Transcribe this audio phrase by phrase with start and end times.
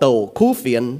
[0.00, 0.98] tổ khu phiền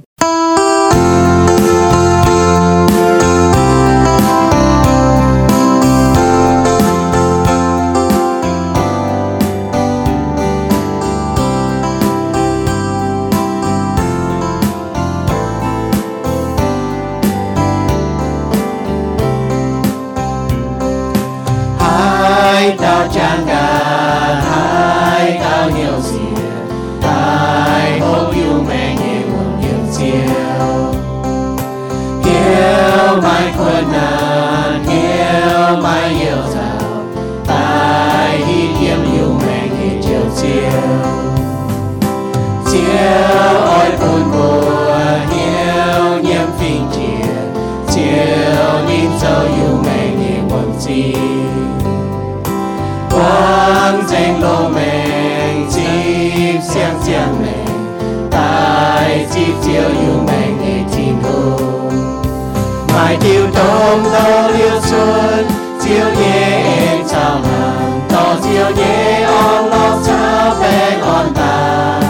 [68.67, 72.01] to chiều nhẹ on lo chào bên on tài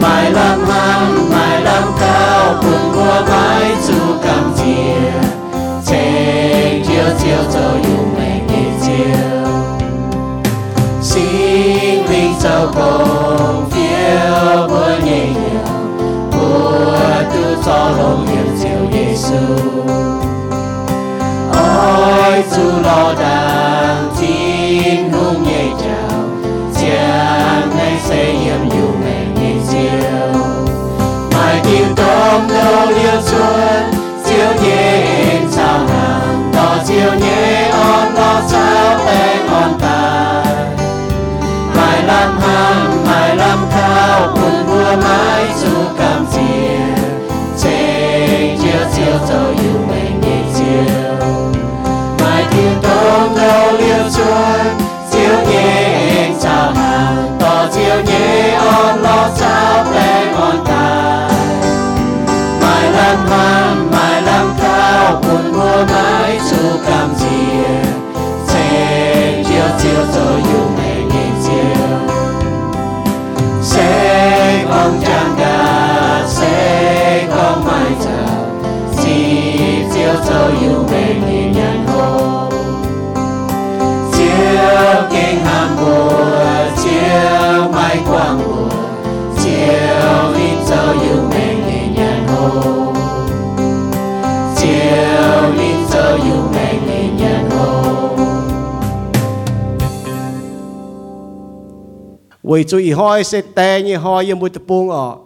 [0.00, 5.12] mai lâm hăng mai lâm cao, cùng qua mái chu cầm chia.
[5.86, 9.46] Trên chiều chiều cho yêu mèn nghe chiều
[11.02, 15.60] sinh linh sâu cùng phiêu bữa nhẹ nhiều
[16.32, 19.46] bữa tu cho lòng yêu chiều Giêsu
[21.52, 23.14] ôi chu lo
[32.94, 33.65] tôm đâu
[102.56, 105.16] vì chú ý hỏi sẽ tè như hỏi như một tập buông ở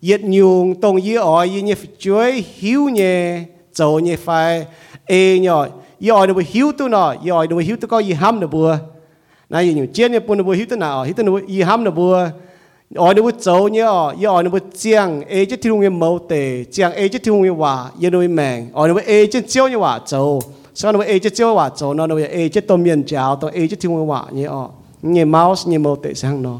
[0.00, 4.66] yết nhung tông ý ở như như chuối hiếu nhẹ dầu như phải
[5.06, 5.66] ê nhỏ
[5.98, 8.46] ý ở nó hiếu tu nọ ý ở nó hiếu tu có ý ham nó
[8.46, 8.76] bùa
[9.48, 11.84] này như nhung, chiến như bùn nó hiếu tu nào hiếu tu nó ý ham
[11.84, 12.28] nó bùa
[12.94, 16.64] ở nó dầu như ở ý ở nó chàng, ê chết thiên nguyên mẫu tề
[16.64, 19.76] chàng ê chết thiên nguyên hòa ý nó mèng ở nó ê chết chiếu như
[19.76, 20.42] hòa dầu
[20.74, 23.50] sau nó ê chết chiếu hòa dầu nó nó ê chết tôm miền cháo tôm
[23.54, 24.68] ê chết thiên nguyên hòa như ở
[25.02, 26.58] như mouse như mẫu tệ sang nó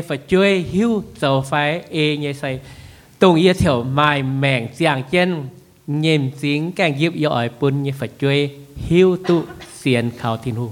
[0.00, 2.60] nhé phải chơi hiu dầu phải ê nhé say.
[3.18, 5.48] Tung yết thiểu mai mẻng giảng chân.
[5.86, 7.82] Nhềm dính càng giúp yêu ỏi bún.
[7.82, 9.42] Nhé phải chơi hiu tụ
[9.82, 10.70] xiên khảo thiên hùng.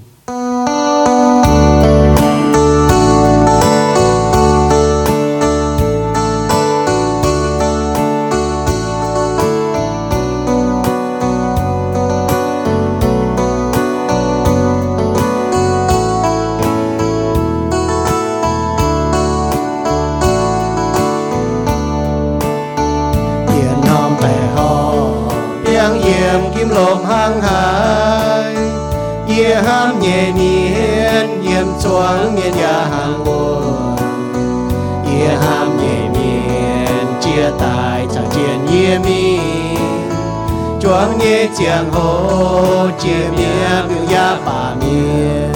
[32.08, 33.96] hoàng yên nhà hàng buồn
[35.06, 39.38] ye ham nhẹ miên chia tài chẳng chiến ye mi
[40.80, 45.52] chuang nhẹ chiang hồ chia mía bưu ya bà miên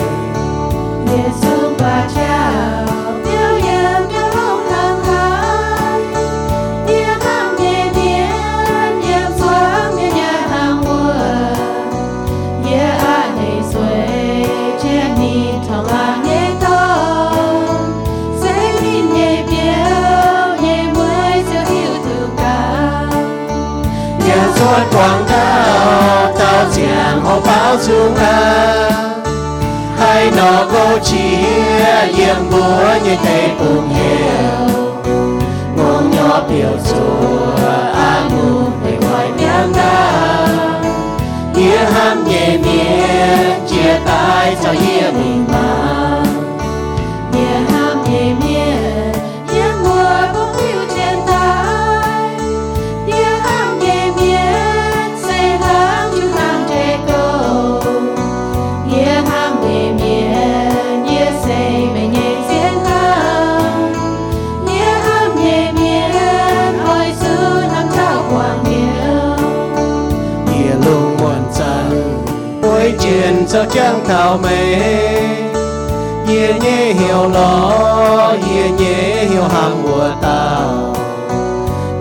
[24.91, 25.33] 广大，
[26.39, 26.81] 到江
[27.23, 28.21] 河包中啊，
[29.99, 30.01] 海
[30.31, 31.11] 那个起
[32.17, 32.55] 烟波
[33.05, 33.27] 也得
[33.59, 33.95] 不灭，
[35.77, 35.81] 我
[36.17, 36.51] 要表
[36.85, 36.91] 做
[37.95, 38.01] 阿
[38.31, 38.33] 母
[38.83, 39.41] 被快变
[39.73, 39.79] 大，
[41.55, 41.61] 也
[41.91, 41.93] 喊
[42.27, 42.65] 也灭，
[43.67, 43.71] 解
[44.05, 44.09] 带
[44.61, 45.53] 早也明白。
[73.23, 74.77] Chuyện cho chẳng thảo mê.
[76.29, 80.95] Ye nhé hiểu lo Ye nhé hiểu hàng mùa tao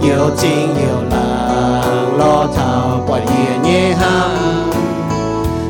[0.04, 4.70] Yêu chính yêu làng, lo thảo, quả ye nhé hàng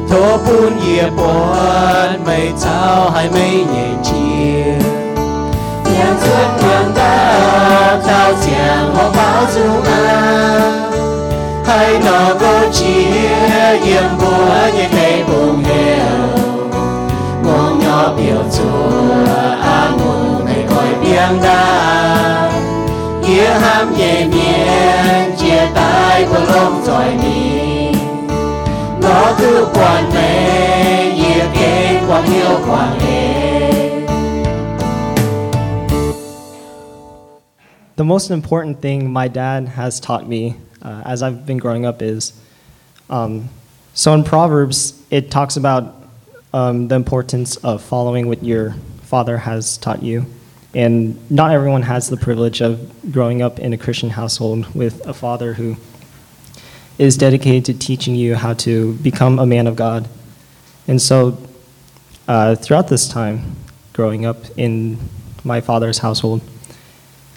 [0.09, 4.73] Thô bún ye buồn mây chao hay mây nhẹ chia
[5.85, 10.91] Nhang suốt nhang đau Thao chàng họ báo dung an.
[11.65, 13.10] Hay nó có chia
[37.95, 42.01] The most important thing my dad has taught me uh, as I've been growing up
[42.01, 42.33] is
[43.11, 43.49] um,
[43.93, 45.95] so in Proverbs, it talks about
[46.53, 50.25] um, the importance of following what your father has taught you.
[50.73, 55.13] And not everyone has the privilege of growing up in a Christian household with a
[55.13, 55.75] father who
[56.97, 60.07] is dedicated to teaching you how to become a man of God.
[60.87, 61.37] And so,
[62.27, 63.57] uh, throughout this time,
[63.91, 64.97] growing up in
[65.43, 66.41] my father's household,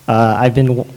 [0.06, 0.88] uh, I've been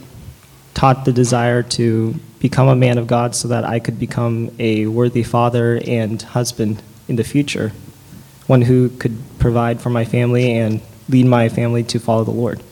[0.74, 4.86] taught the desire to become a man of God so that I could become a
[4.86, 7.72] worthy father and husband in the future,
[8.46, 12.62] one who could provide for my family and lead my family to follow the Lord.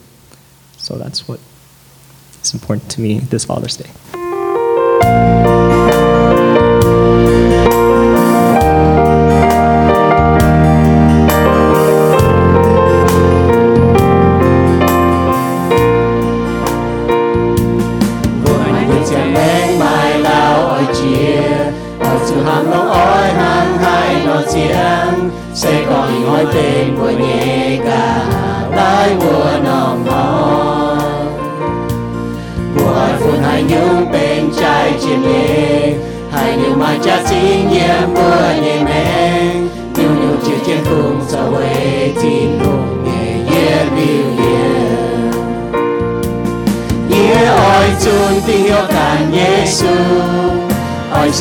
[0.77, 1.41] So that's what
[2.43, 3.91] is important to me this Father's Day.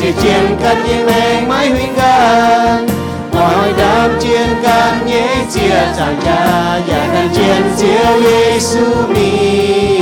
[0.06, 2.86] Oi sẽ chiến cắt như meng mãi huy gan
[3.32, 6.44] Mọi đám chiến can nhé, chia chẳng cha
[6.88, 9.98] Ya can chiến siêu Giêsu mi.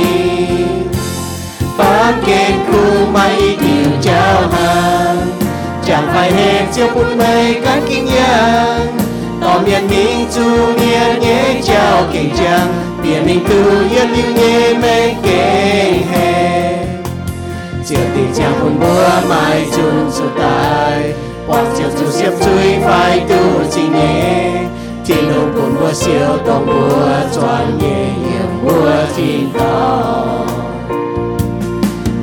[1.77, 5.17] Bán kết khu mây điều trao hàng
[5.85, 8.97] Chẳng phải hết chiêu phút mây cán kinh nhang.
[9.41, 14.73] Tỏ miền minh chu miền nhé, chào kinh trang Biển mình tu nhiên như nhé
[14.81, 16.34] mê kê hè.
[17.87, 21.13] Chiều tình cha hồn bữa mai chun su tai
[21.47, 24.51] Hoặc chiều chu xếp chui phải tu chi nhé.
[25.05, 30.45] Thiên hồn cồn búa siêu tông búa choan nhé hiểm búa chín tàu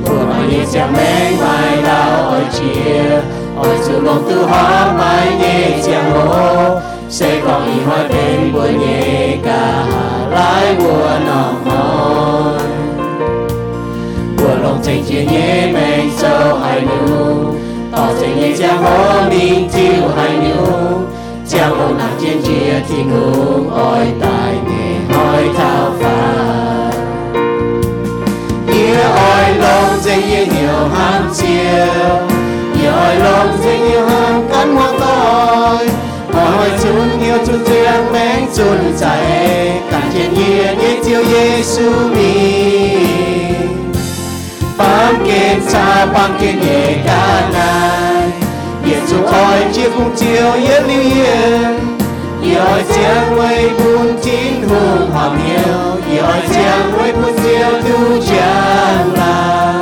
[0.05, 3.21] Búa mai nhé chàng mến mai đau ôi chia.
[3.57, 6.79] Ôi sự lòng tư hóa mai nhé chàng hô
[7.09, 9.85] sẽ có ý hoa bên bùa nhẹ cả
[10.31, 12.72] lại bùa nọ mòn
[14.63, 17.25] bùa lòng tình chia nhẹ mình sâu hai nụ
[17.91, 20.65] tỏ tình nhẹ cha hô mình tiêu hai nụ
[21.49, 26.91] cha hô nàng trên chia thì ngủ ôi tài nhẹ hỏi thao phạt.
[28.67, 32.13] Yêu ôi lòng tình nhẹ nhiều ham chiều
[32.81, 35.87] Yêu ôi lòng tình nhiều ham cắn hoa tôi.
[36.33, 43.22] Hỏi chun yêu chun chuyên mến chun chạy càng trên nhiên nhé chiều Giêsu mi
[44.77, 48.31] bám kết cha bám kết nhẹ ca này
[48.85, 51.97] Yên dù ôi chia cùng chiều yên lưu yên
[52.43, 59.13] Yêu chiang quay buôn chín hùng hàm hiếu Yêu chiang quay buôn chiều tu chàng
[59.13, 59.73] là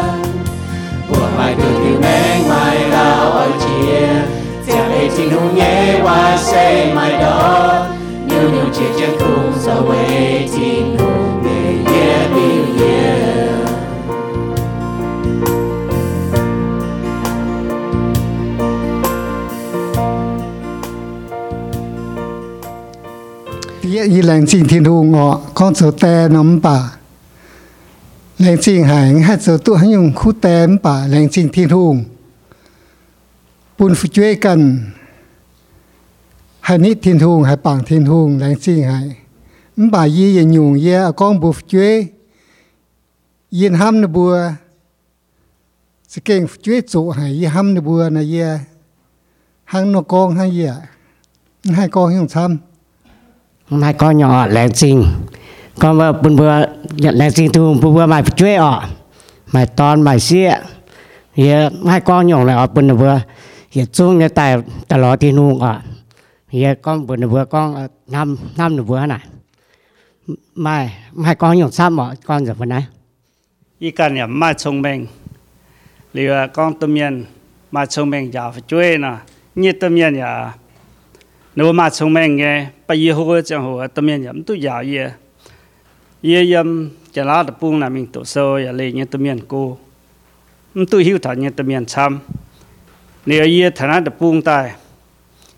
[1.09, 4.07] Buồn mai đường tiêu mẹ mai lao ôi chia
[4.67, 7.85] Chẳng hề tin hùng nhé qua xe mai đó
[8.27, 11.10] Nhiều nhiều chia chân cùng sa quê tin hùng
[24.13, 25.27] ยี่แหลงจริงที่ดูงอ
[25.57, 26.77] ก้อนเสือแต่น้ำป่า
[28.39, 31.95] แหลงจริงหายให้เสืตัวให้ยุงคู่แต่มป่าแหลงจริงที่ดูง
[33.77, 34.59] ปุ่นช่วยกัน
[36.67, 39.07] หันิทินทุงหายปังทินทุงแรงซิ่งหาย
[39.85, 41.89] มป่ายี่ยันยุงเยอก้องบุฟเจ้
[43.59, 44.33] ยินห้ำนบัว
[46.11, 48.35] สเก่งเจ้จุหายยี่ห้ำนบัวนะเย
[49.71, 50.61] หังนกองหังเย
[51.75, 52.70] ให้กองหิ้งทำ
[53.71, 55.03] mai con nhỏ lén xin
[55.79, 58.83] con vừa bún vừa nhận lén xin thu bún bữa mai chuế ọ
[59.51, 60.53] mày tòn mày xịa
[61.35, 63.21] ye mai có nhỏ lại ọ bún vừa.
[63.75, 65.75] Ye xuống ye tài tài lò thì nu ọ
[66.51, 69.19] ye con bún bữa con năm năm nửa bữa này?
[70.55, 72.85] Mai mai có nhỏ sao mà con giờ phần này.
[73.79, 75.07] Y cần nhà mai chung mình
[76.13, 77.25] liệu ờ, con tâm nhân
[77.71, 79.17] mai chung mình giờ phải chuế nè.
[79.55, 80.53] Như tâm nhân nhà
[81.55, 84.83] nếu mà chúng mình nghe bây giờ hồ chẳng hồ tâm nhân nhầm tu giáo
[84.83, 85.11] ye
[86.21, 89.39] ye yếm chả lá tập buông làm mình tổ sơ ya lệ nhân tâm nhân
[89.47, 89.77] cô
[90.91, 92.19] tu hiểu thật nhân tâm nhân chăm
[93.25, 94.71] nếu ye thành lá tập buông tai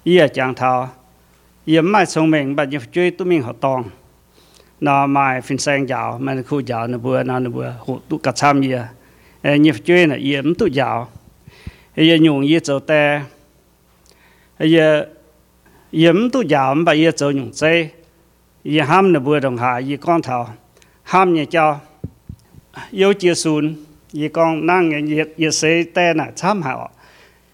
[0.03, 0.89] ye chẳng thao
[1.65, 3.83] ye mai chúng mình bây giờ chơi tu mình học tòng
[4.79, 8.17] nó mai phim sang giáo mà nó khu giáo nó bữa nó bữa hồ tu
[8.17, 11.09] cả chăm ye nhịp chơi là ye tu giáo
[11.95, 13.25] ye nhung ye chỗ ta
[14.57, 15.05] ye
[15.93, 17.89] yếm tu giảm mà yếm chỗ nhung chế
[18.63, 20.53] yếm ham nè bùa đồng hạ yếm con thảo.
[21.03, 21.79] Ham nhẹ cho.
[22.91, 23.75] Yêu chia sun
[24.11, 26.89] yếm con năng yếm yếm xế tè nà chăm hảo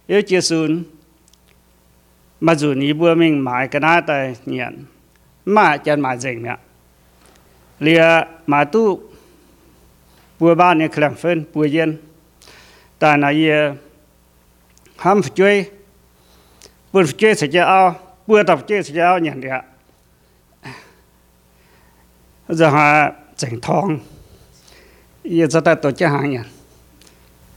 [0.08, 0.84] yêu chia sun
[2.42, 4.86] mà dù ní bùa mình mãi cái nào tài nhận
[5.46, 6.58] mà chân mà dình nè
[7.80, 9.02] lìa mà tu
[10.40, 11.98] bùa ba nè khlang phân bùa yên.
[13.00, 13.76] Ta nà yếm
[14.98, 15.66] ham chơi
[16.94, 17.96] bùa chơi sẽ cho ao
[18.30, 19.50] bữa tập chơi sẽ giáo nhận được
[22.50, 24.00] giờ họ chỉnh thong
[25.24, 26.44] giờ cho ta tổ chức hàng nhận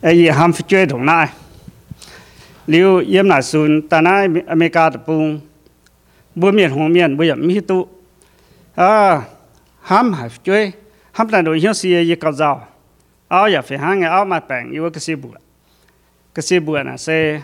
[0.00, 1.28] ai giờ ham chơi đồng nai
[2.66, 5.40] liu yếm na sun ta na America tập bung
[6.34, 7.88] bữa miền hồ miền bây giờ mi tu
[8.74, 9.22] à
[9.80, 10.72] ham phải chơi
[11.12, 12.66] ham là đối hiếu xìa gì cao giàu
[13.28, 15.34] áo giờ phải hàng áo mà bèn yêu cái xì bùa
[16.34, 17.40] cái xì bùa là sẽ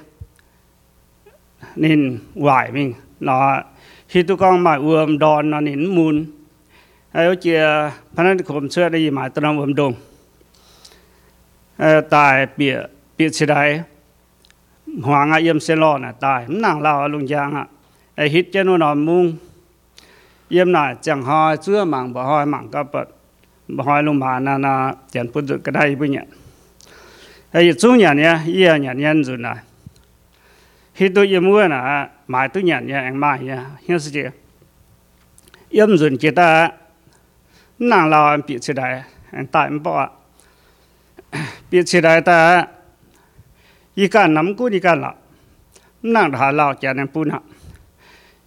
[1.77, 3.63] nên hoài mình nó
[4.09, 6.27] khi tụi con mà uom đòn nó nín mùn.
[7.13, 9.95] Ai chia phan anh cũng chưa đây mà tụi nó uom đông
[12.11, 12.79] tại bịa
[13.19, 13.81] bịa xí đấy
[15.03, 17.67] hoàng ai yếm xe lo nè tại nàng lao lùng giang à
[18.15, 19.37] ai hít cho nó nó mung
[20.49, 23.05] yếm nà chẳng hỏi chưa mảng bỏ hỏi mảng cấp bật
[23.69, 26.19] bỏ hỏi lùng mà na na chẳng phụ được cái đây bây nhỉ
[27.53, 29.55] ai chú nhà nhé, iya nhà nhân rồi nè
[30.95, 33.67] khi tôi yếm mua nè à mà tôi nhà nhà anh mai nha.
[33.81, 34.23] Hiểu gì
[35.69, 36.71] yếm rồi chỉ ta,
[37.79, 40.11] nàng lao anh bị chỉ đại anh tại anh bỏ
[41.71, 42.67] bị chỉ đại ta,
[43.95, 45.15] y cả nắm cú đi cả lọ.
[46.03, 47.41] Nàng đã lao chả nên pun hả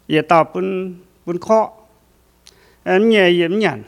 [0.07, 1.71] ye tao pun pun khó
[2.83, 3.83] em nhẹ yếm nhận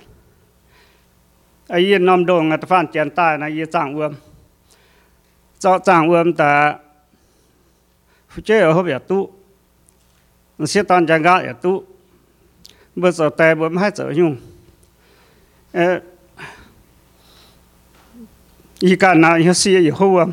[1.67, 4.13] ai yên nom đồ ngặt phan chén tai na yên chẳng uom
[5.59, 6.75] cho chẳng uom ta
[8.29, 9.33] phụ chế ở hộp tu
[10.65, 11.83] sẽ toàn chẳng gạo ở tu
[12.95, 14.37] bữa giờ tè, bữa hai giờ nhung.
[15.71, 15.99] Ê.
[18.79, 20.31] Y cả nào y xia y hô uom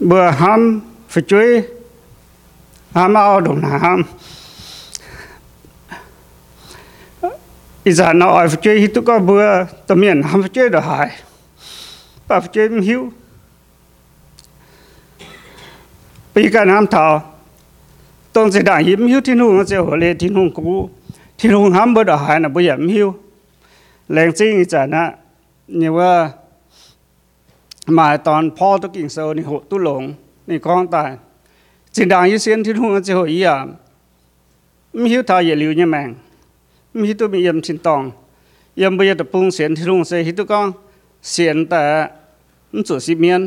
[0.00, 1.68] bữa ham phải chơi
[2.94, 4.02] ham ao đồng ham.
[7.84, 10.84] Ý giờ nó ở phải chơi tụi có bữa, tầm miền ham phải chơi được
[10.84, 11.20] hại
[12.28, 13.12] bà phải chơi hiu
[16.38, 17.04] ปีกัน้ำเทา
[18.34, 20.76] ต้องจะด่ายิ้มหิวที่นู่นจะหัวเลที่นู่นกู
[21.38, 23.08] ที่นู่นห้ามบดอหายนะบ่ยามหิว
[24.12, 25.04] แรงจริงจ้ะนะ
[25.76, 26.10] เนี่ยว่า
[27.96, 30.02] มาตอนพ่อตุกิ่งเซอนี่หดตุหลง
[30.48, 31.10] นี่ก้องตาย
[31.94, 33.66] จินดังยิ่เสียนที่นู่นจะหัวอียาม
[35.00, 36.08] มีหิวทายเหลียวเนี่ยแมง
[36.96, 38.02] มีหิวตัวมียี่มชินตอง
[38.76, 40.66] เยี่ยมบ่ยตะปุงเสียนที่นู่นเสียหิวตัวก้อง
[41.30, 41.82] เสียนแต่
[42.72, 43.42] มันสุดสิเมียน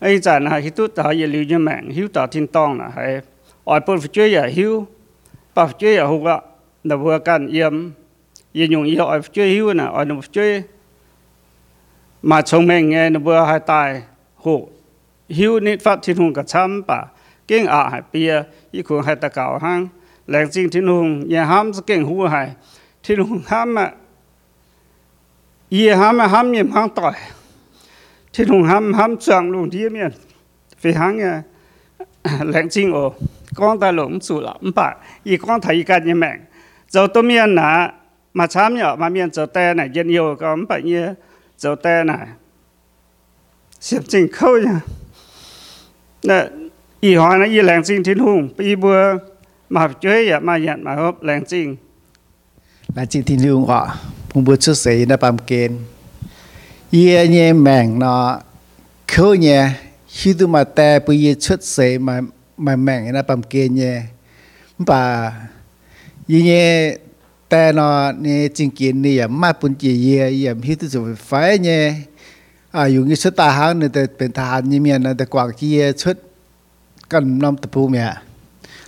[0.00, 2.88] ai cha na hi tu ta ye liu ye mang hiu ta tin tong na
[2.96, 3.20] hai
[3.66, 4.86] oi pon fu chue ya hiu
[5.54, 6.36] pa fu chue ya hu ga
[6.84, 7.92] na bu kan yem
[8.52, 10.62] ye nhung ye oi fu chue hiu na oi nu fu chue
[12.22, 14.02] mà chong mẹ nghe nó vừa hai tai
[14.36, 14.68] hộ
[15.28, 17.04] hiu nít phát thiên hùng cả trăm bà
[17.48, 19.88] kinh ạ hai bia y cuồng hai ta cào hang
[20.26, 22.52] lẹng chính thiên hùng nhà ham sẽ kinh hú hai
[23.02, 23.90] thiên hùng ham mà
[25.68, 27.12] y ham mà ham nhầm hang tỏi
[28.32, 30.10] thì chúng ham ham chẳng luôn đi miền
[30.82, 31.42] về hàng à
[32.44, 33.14] lãnh chính ô
[33.54, 36.36] con ta lộn chủ là ông bà y con thấy cái gì mẹ.
[36.88, 37.92] Giờ tôi miền là
[38.34, 41.14] mà chăm nhở, mà miền giờ tè này, dân yêu có ông bà như
[41.58, 42.26] giờ tè này.
[43.80, 44.80] Xếp chính khâu nhá.
[46.22, 46.48] Nè,
[47.00, 49.12] y hỏi nó, y lãnh chính thiên hùng y bữa
[49.68, 51.76] mà chơi à mà nhận, mà hộp lãnh chính
[52.94, 53.96] lãnh chính thiên hùng họ
[54.34, 55.72] không bữa trước xảy ra bàm kênh.
[56.90, 58.42] 耶年命呢，
[59.06, 64.08] 去年许多嘛代不也出世嘛嘛命那帮给呢，
[64.86, 65.50] 把
[66.26, 66.98] 一年
[67.46, 72.06] 代呢你真见你也嘛本地也也许มา反呢
[72.70, 76.16] 啊，用一น大行呢，มเกนเนี่ยป่ะยี่เนทหารนี่เมียนะแต่กว่าที่ชุด
[77.10, 78.08] กันน้ำตะปูเมีย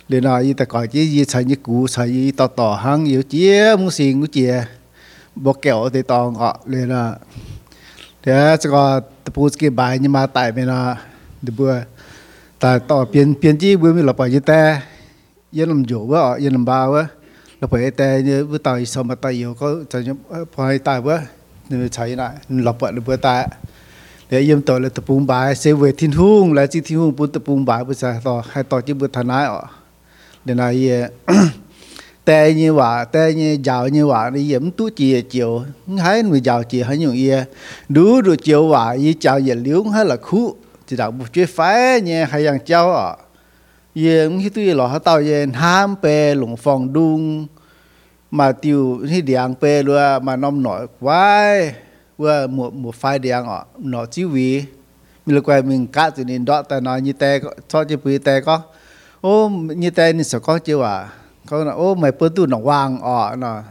[0.09, 4.53] เรียนอยี่แต่ก่อนยี่ยี่ใช้ยี่กูใช้ยี่ต่อต่อหางอยู่เจี๊ยมุสิงกูเจี๊ย
[5.45, 7.03] บอกแกี่วติดตองก็เลยนะ
[8.23, 8.83] เดี๋ยวจะก็
[9.25, 10.81] ตะปูสกีบายนี่มาตายไปนะ
[11.43, 11.73] เดี๋ยว
[12.61, 14.61] แต่ต่อเปลี่ยนเปลี่ยนจี้เบื่อมีเราปล่ยี่แต่
[15.57, 17.05] ยันลำโจวะยันลำบาวะ
[17.59, 19.99] หลับไปล่อแต่เนี่ยเบื่อต่ยสมต่ยอยู่ก็จะ
[20.53, 21.17] พอให้ตายวะ
[21.67, 22.29] เนี่ยใช่นะ
[22.65, 23.41] เราปล่อยเราเบื่อตาย
[24.29, 29.65] เดี๋ยวยิ่งต่อเลยตะปูบายเซเวทิ้งทุ่งแล้วจีทิ้งทุ่งปุ่นตะปูบายไปใซะต่อให้ต่อจีบื่ทนายอะ
[30.45, 30.97] เดี๋ยวนายเย่
[32.31, 35.63] tê như vậy tê như giàu như vậy đi dẫm tú chì chiều.
[35.99, 37.45] Thấy người giàu chì hay nhiều ye?
[37.89, 41.47] Đủ rồi chiều vậy như chào giờ liếu hay là khu chỉ đạo một chuyện
[41.55, 43.17] phải nhé hay rằng cháu à
[43.95, 47.47] ye khi tôi lo tao ye ham pe lùng phòng đung
[48.31, 51.55] mà tiêu khi điang pe luôn mà nôm nổi quá
[52.19, 54.65] vừa một một phái điang ạ nó chỉ vì
[55.27, 58.19] mình là quay mình cắt cho nên đó ta nói, như tê cho chỉ bị
[58.19, 58.61] tê có.
[59.21, 61.09] Ô như tê này sẽ có chưa à
[61.51, 63.63] có là ô, mày bữa tu nó vàng ọ ờ, nó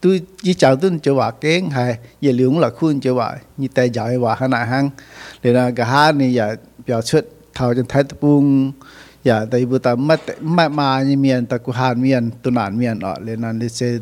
[0.00, 3.68] tôi chỉ chào tôi chưa bà kén, hay giờ liệu là khuôn chưa à như
[3.74, 4.90] thế giỏi và hắn nào hăng?
[5.42, 8.72] Để là cả hai này giờ biểu xuất thầu chân thái tập bung
[9.24, 12.78] giờ tại bữa ta mất mất mà như miền, ta cũng hàn miền tu nản
[12.78, 13.98] miền ọ lên nên sẽ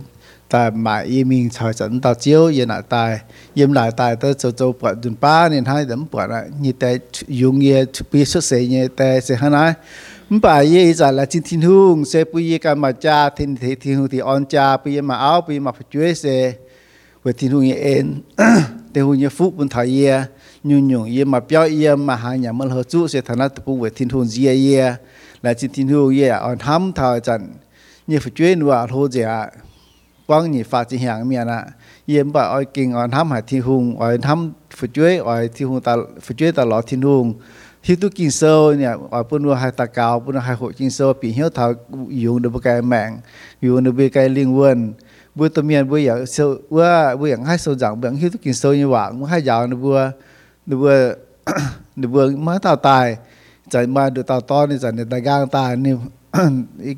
[0.49, 3.19] ta mà y mình chờ dẫn tao chiếu, giờ lại tài,
[3.55, 6.73] yếm lại tài tới châu châu bật dùn ba, nên hai đấm bật lại như
[6.81, 9.37] thế dùng như bị xuất sẽ như thế sẽ
[10.37, 13.51] มป่าเยี่ยจาละจินทินหุงเซปุยกันมาจาทิน
[13.83, 16.25] ทินหุงที่ออนจาปุยมาเอาปุยมาพจุ้ยเซ
[17.23, 18.07] เวทินหุงเยอ็น
[18.91, 20.01] เตหุงเยฟุบุนทายเย
[20.69, 24.69] ยุ่งยุ่งเยมาเปียวเยมาหาหยามัลหจุเซธานะตุปุเวทินหุงเยเย
[25.45, 27.43] ละจินทินหุงเยออนทำทาจัน
[28.09, 29.31] เยพจุ้ยนัวโทเจีย
[30.29, 31.59] ป้างนี่ฝาจิหยางเมียนะ
[32.09, 35.93] เย่ยมบ่าอ้อยกิงอ่อนทำหาทินหุงอ่อนทำฝจุ้ยอ่อยทินหุงตา
[36.25, 37.27] ฝจุ้ยตลอดทินหุง
[37.88, 40.72] thì tôi kinh sơ nhà ở bên đó hai ta cao bên đó hai hội
[40.72, 41.72] kinh sơ bị hiếu thảo,
[42.09, 43.20] dùng được cái mạng,
[43.61, 44.92] dùng được cái liên quan
[45.35, 48.38] bữa tôi miền, bữa giờ sơ bữa bữa giờ hai sơ dạng bữa hiếu tôi
[48.42, 50.11] kinh sơ như vậy muốn hai giờ nó bữa
[50.66, 51.12] nó bữa
[51.96, 53.16] nó bữa mà tao tài.
[53.70, 55.98] Chạy mà được tao to nên chạy nên ta gang ta nên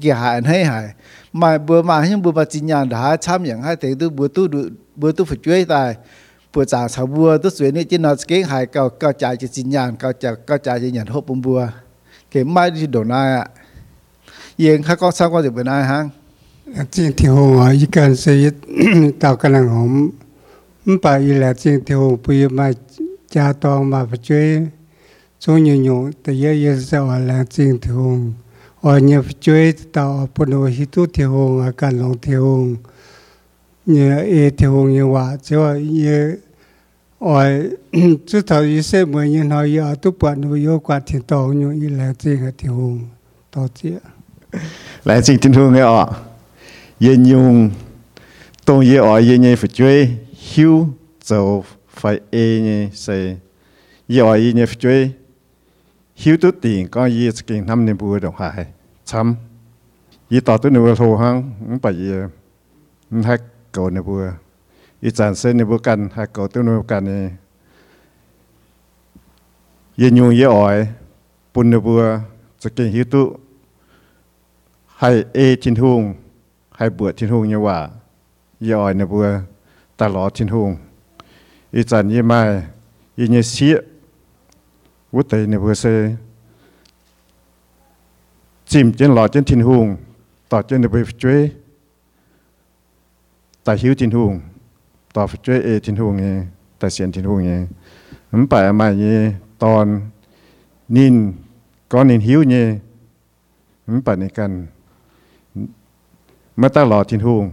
[0.02, 0.88] cái hại hại, hay hại.
[1.32, 4.28] Mà bữa mà nhưng bữa mà chỉ nhà đã chăm những hai thế tôi bữa
[4.28, 4.48] tôi
[4.96, 5.96] bữa tôi phải chơi tài.
[6.52, 11.60] ปวดจากชาวบัวตัวสวยนี่จีนอสเก่งหายเก่าเก่าใจจะจินยานเก่าจะเก่ายจีนหยันหอบบัว
[12.30, 13.46] เก็บไม้ที่โดนายอะ
[14.58, 16.00] เย็นข้าก็ทราบว่าจะเป็นอะไรฮะ
[16.94, 18.54] จริงที่หงอยการเสียด
[19.22, 19.92] ต่ากำลังหอม
[20.84, 22.66] มัไปอีแหละจิงที่หงปุยมา
[23.34, 24.46] จาตองมาปช่วย
[25.42, 28.18] ช่วยหนุ่มแต่เยอะเยอะจะอ่อนแรจริงที่หง
[28.84, 29.64] อัอนเยอะช่วย
[29.96, 32.64] ต่อปนโอหิตุที่หงอาการลงที่หง
[33.86, 36.32] nhờ e thì hùng nhờ hòa cho nhờ
[37.18, 37.70] ôi
[38.26, 41.46] chú thầu y sẽ mới nhờ nói ở tu quản nuôi yêu quan thiền tổ
[41.46, 43.00] nhờ y là gì hả thì hùng
[43.50, 43.98] tổ chia
[45.04, 46.08] là gì thiên hùng nghe ọ
[46.98, 47.70] yên nhung
[48.64, 50.86] tôi ye ọ yên nhẹ phải chơi hiu
[51.24, 53.36] dầu phải e nhẹ sẽ
[54.08, 55.10] ye ọ yên nhẹ phải chơi
[56.16, 58.66] hiu tu tiền có ye kinh năm niệm bùa đồng hải
[59.04, 59.34] chăm
[60.30, 62.28] ye tao tu nuôi hồ hăng bảy ye
[63.22, 64.22] hack เกาในบัว
[65.04, 67.20] อีจานเส้นในบัวกันหากเกตัวนบัวกันนี่
[70.00, 70.78] ยนูเยอ่อย
[71.52, 72.02] ปุนในบัว
[72.62, 73.22] จะกินฮิตุ
[74.98, 76.00] ให้เอทินทุง
[76.76, 77.78] ให้เบื่อทินทุงเยว่า
[78.64, 79.26] เยอ่อยในบัว
[80.00, 80.70] ตลอดทินทุง
[81.74, 82.40] อีจานยี่ไม่
[83.18, 83.76] ยี่เนเสีย
[85.14, 85.84] วุฒิในบัวเซ
[88.70, 89.86] จิมเจนหลอดเจนทินหุง
[90.50, 91.40] ต่อเจนในบัวช่วย
[93.70, 94.32] แต่หิวจินหุง
[95.14, 96.24] ต่อช่วยเอจินหุงไง
[96.78, 97.52] แต่เสียนจินหุงไง
[98.30, 99.04] มันไปมาไง
[99.62, 99.86] ตอน
[100.96, 101.14] นิน
[101.92, 102.56] ก้อนนินหิวไง
[103.86, 104.52] มันไปในกัน
[106.60, 107.44] มาตั้งหลอดจินหุง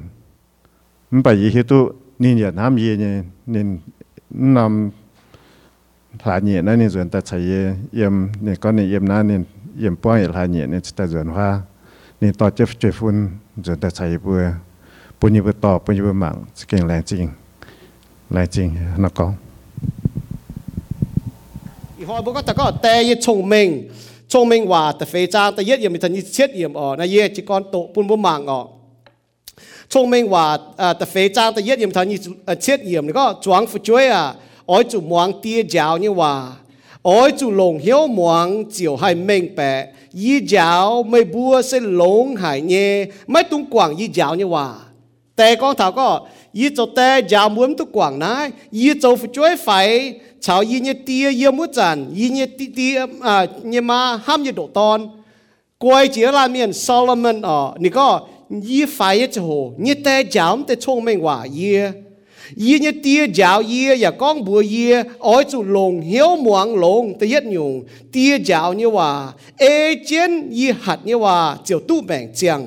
[1.12, 1.80] มันไปยีหิวตุ
[2.22, 3.06] นินเหยียดน้ำเยเง
[3.54, 3.68] นิน
[4.58, 9.38] นำผลาเหยียดนั่นนี่ส่วนแต่ใช้เยี่ยมเนี่ยก้อนนี่เยี่ยมนั่นนี่
[9.80, 11.48] เยี่ยมป้อนผลาเหยียดเนี่ยแต่ส่วนว่า
[12.22, 13.16] นี่ต่อเจ็บเจ็บฟุ้น
[13.66, 14.44] ส่วนแต่ใช้เบื่อ
[15.19, 16.35] ปุ่นยี่เบื่อต่อปุ่นยี่เบื่อหมั่ง
[16.69, 17.25] เก่งแรงจริง
[18.33, 18.69] แรงจริง
[19.05, 19.33] นักกอง
[22.01, 23.89] 以后不过大家带一聪明，
[24.29, 28.69] 聪明话的非常，但一样咪就一切样哦，那一只讲多半不忙哦。
[29.89, 34.35] 聪明话诶特肥争第一验睇你诶切验你个装副嘴啊，
[34.67, 36.57] ôi chủ muang tia giáo như hòa
[37.03, 42.37] ôi chủ lồng hiếu muang chiều hai mình bẻ y giáo mây bua sẽ lồng
[42.37, 44.75] hải nhẹ mấy tung quảng y giáo như hòa
[45.37, 46.09] แต่กองถาวก็
[46.59, 48.35] ยี่เจ้าแต่ยาวม้วนตุกกว่างนะ
[48.79, 49.69] ยี่เจ้าช่วยไฟ
[50.45, 52.91] ชาวยี่เนี่ยเตียเยี่ยมุจันยี่เนี่ยตีเตีย
[53.27, 53.35] อ่า
[53.69, 54.99] เนี่ยมาห้ามยี่โดตอน
[55.83, 58.09] กวยเจียราเมียนโซโลมอนอ๋อนี่ก็
[58.69, 58.99] ยี่ไฟ
[59.35, 59.49] จะโห
[59.81, 61.77] เนี่ยแต่ยาวแต่ช่วงไม่ว่ายี่
[62.65, 64.91] ยี่เนี่ยเตียยาวยี่อย่าก้องบัวยี่
[65.27, 67.73] อ้อยจุลงเหี้ยวหมวงลงแต่ยัดหยุ่ง
[68.11, 69.11] เตียยาวเนี่ยว่า
[69.61, 69.65] เอ
[70.05, 72.61] เจนยี่หัดเนี่ยว่าเจียวตู้แบ่งเจียง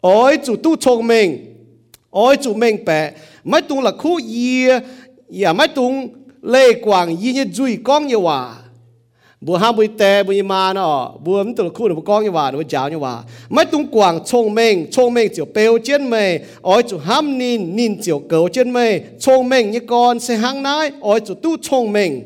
[0.00, 1.54] ôi, chủ tu thông mình.
[2.10, 3.12] Ôi, chủ mình bè
[3.44, 4.80] mấy tung là khu y ya
[5.44, 6.08] à, mấy tung
[6.42, 8.54] lê quảng y như duy con như hòa
[9.40, 12.50] bùa ham bùi tè, bùi mà nó bùa mình tụi khu nó con như hòa
[12.50, 16.40] nó giáo như hòa mấy tung quảng thông mình thông mình chiều bèo trên mày
[16.60, 20.62] ôi, chủ ham nín nín chiều cầu trên mày thông mình như con sẽ hăng
[20.62, 20.90] nái.
[21.00, 22.22] Ôi, chủ tu thông mình.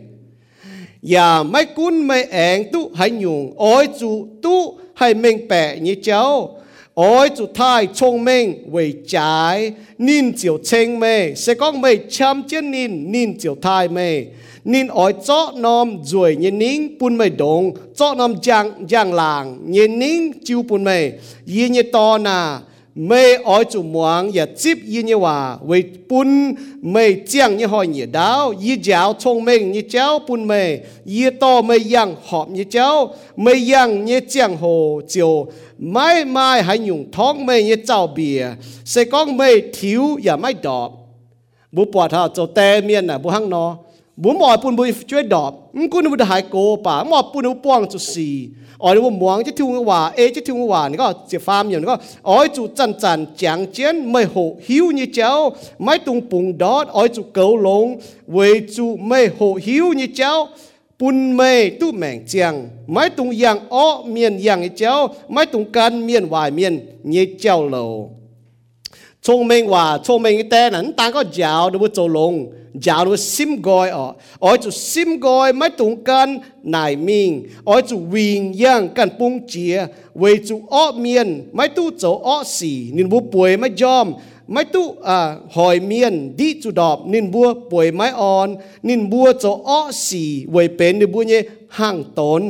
[1.15, 5.95] Ya mấy cún mấy ẻng tu hay nhung ôi, chủ tu hay mình bè như
[6.03, 6.59] cháu
[6.95, 11.35] ôi chú thai thông minh về trái nín chiều chênh mê.
[11.35, 14.25] Sẽ có mê chăm chiến nín nín chiều thai mê.
[14.65, 19.59] Nín ôi chó nom rồi nhìn nín bùn mê đông, chó nom giang giang làng
[19.67, 21.11] nhìn nín chiêu bùn mê.
[21.47, 22.61] Yên như to nà
[22.95, 27.87] mày ai chủ muang ya chip yi như hòa, vì bún mày chiang như hỏi
[27.87, 32.49] như đáo, yi giáo thông minh như cháu bún mày, yi to mày yang họp
[32.49, 35.47] như cháu, mày yang như chiang hồ chiều,
[35.79, 38.47] mai mai hãy nhung thong mày như cháu bìa,
[38.85, 40.93] sẽ có mày thiếu ya mày đọp,
[41.73, 43.77] bố bỏ thảo cho tè miên à bố hăng nó,
[44.24, 48.30] บุมอปุ่นบุยช่วยดอบมกุนบุดหายโกป่ามอปุ่นป้องจุสี
[48.82, 54.36] อ๋อนี่ว่ามวงจะทุ่งว่าเอจะทุ่งว่านี่ก็จะฟาร์มอย่างนี้ก็อ๋อจุจันจันจางเจียนไม่โห
[54.68, 55.32] หิวนี่เจ้า
[55.84, 57.86] ไม่ตุงปุงดอดอ๋อจุเกาลง
[58.34, 58.38] เว
[58.76, 60.32] จุไม่โหหิวนี่เจ้า
[61.00, 62.54] ปุ่นไม่ตู้แมงเจียง
[62.92, 64.94] ไม่ตุงยังอ้อเมียนยังเจ้า
[65.32, 66.74] ไม่ตุงกันเมียนวายเมียน
[67.12, 67.76] นี่เจ้าโล
[69.22, 72.48] 聪明话聪明嘅爹能但个脚都会做龙，
[72.80, 76.28] 脚都会心盖哦，我做心盖ไม่ตรงกัน
[76.76, 77.30] นายมิง
[77.66, 79.76] 我做วิงย่างกันปุงเจีย
[80.20, 84.08] เวจูอ้อเมียนไม่ตู้โจอ้อสีนินบัวป่วยไม่ยอม
[84.52, 85.18] ไม่ตู้อ่า
[85.56, 88.48] หอยเมียนดีจุดอบนินบัวป่วยไม่อ่อน
[88.88, 91.42] นินบัวโจอ้อสีเวเป็นนิบัวเนี่ย
[91.78, 92.44] ห่างตน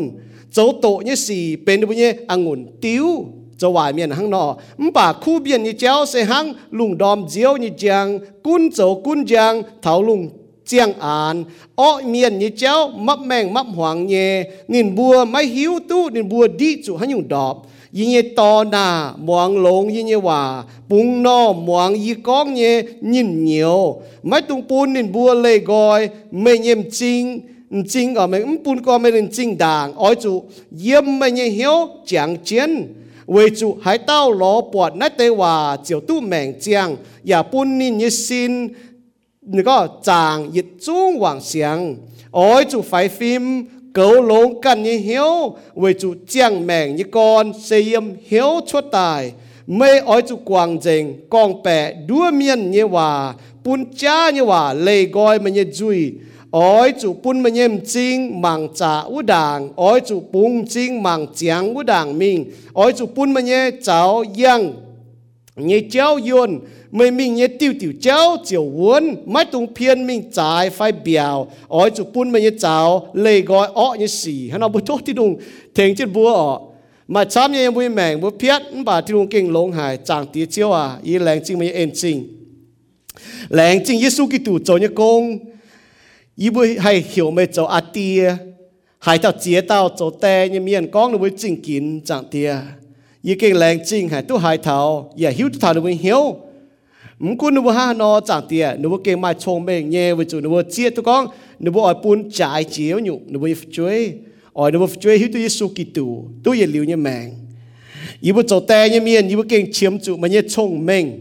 [0.54, 3.06] โจโตเนี่ยสีเป็นนิบัวเนี่ยองุ่นติ้ว
[3.63, 4.57] cho vài miền hang nọ
[4.95, 9.27] bà khu biển như chéo sẽ hang lùng đom diêu như giang cun dấu cun
[9.27, 10.29] giang thảo lùng
[10.67, 11.45] chiang an
[11.75, 16.29] o miền như chéo mấp mèng mấp hoàng nhẹ nhìn bùa máy hiếu tu nhìn
[16.29, 20.65] bùa đi chủ hắn dùng đọp yi như to na muang long yi như hòa
[20.89, 26.09] bung no muang yi con như nhìn nhiều mấy tung pun nhìn bùa lê gọi
[26.31, 27.41] mê nhem chinh
[27.89, 30.43] chinh ở mấy pun co mê lên chinh đàng ôi chủ
[30.83, 32.95] yếm mê như hiếu chẳng chiến
[33.32, 38.74] 为主还到罗伯那对话就都名将，也半年一新
[39.42, 41.96] 那个长一中往上，
[42.32, 49.22] 爱主快 phim 狗龙กัน一晓，为主将命一干，谁任晓出大，
[49.66, 56.16] ไม่爱主光正光白多面一话，半家一话嚟改มัน一追。
[56.53, 59.69] Ôi chủ bún mà nhem chinh mang cha u đàng.
[59.77, 64.25] Ôi chủ bún chinh mang chiang u đàng mình ôi chủ bún mà nhé cháu
[64.45, 64.73] yang.
[65.57, 66.61] Nhé cháu yun
[66.91, 71.47] mày mình nhé tiêu tiêu cháu chiều uốn mấy tung phiên mình trái phải biểu
[71.69, 75.01] ôi chủ bún mà nhé cháu lê gọi ọ nhé xì hắn nó bút tốt
[75.07, 75.37] thì đúng.
[75.75, 76.61] Thèn chết búa ọ
[77.09, 80.47] mà chăm nhé bùi mèng bút phiết bà thì đúng kinh lông hải chẳng tía
[80.47, 80.97] chiếu à.
[81.03, 82.29] Y làng chinh mà nhé em chinh.
[83.49, 85.39] Làng chinh Giêsu Kitô cho nhé công.
[86.42, 88.38] 伊会系晓咪做阿爹，
[89.02, 92.62] 系到接到做爹一面讲你会正经长爹，
[93.22, 96.36] 已经靓正系都系头，也晓头你会晓。
[97.20, 101.28] 唔管你会哈攞长爹，你会见埋聪明嘢会做，你会接都讲，
[101.58, 104.22] 你会爱搬债照用，你会追，
[104.54, 107.34] 爱你会追晓到耶稣基督，都要留一命。
[108.20, 111.20] 伊会做爹一面，伊会见签住乜嘢聪明，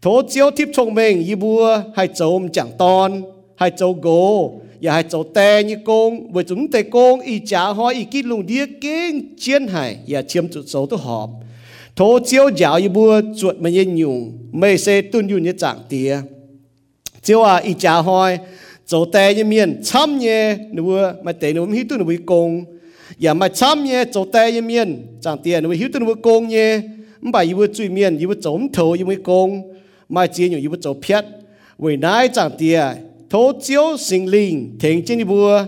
[0.00, 1.46] 土招贴聪明，伊会
[1.94, 3.22] 系做唔讲当。
[3.55, 7.39] Hay châu gỗ và dạ, hay châu tè như công với chúng tè công y
[7.39, 9.97] trả hoa, y kí lùng đĩa kinh chiến hải.
[10.07, 11.29] Và chiếm chủ số tu họp.
[11.95, 15.77] Thố chiếu giáo y bua chuột mà nhiên nhung mê xê tuân yu như trạng
[15.89, 16.17] tía.
[17.23, 18.37] Chiếu à y trả hoa
[18.85, 22.63] châu tè như miền chăm nhé nửa mà tè nửa hít tuân với công
[23.19, 25.61] và mà chăm nhé châu tè như miền trạng tía.
[25.61, 26.81] Nửa hít tuân với công nhé
[27.21, 29.61] mà y bua chui miền, y bua chống thầu y với công
[30.09, 31.25] mà chia nhung y bua châu phiết
[31.77, 32.83] vì nãy trạng tía
[33.35, 35.65] thố chiếu sinh linh thỉnh trên đi bùa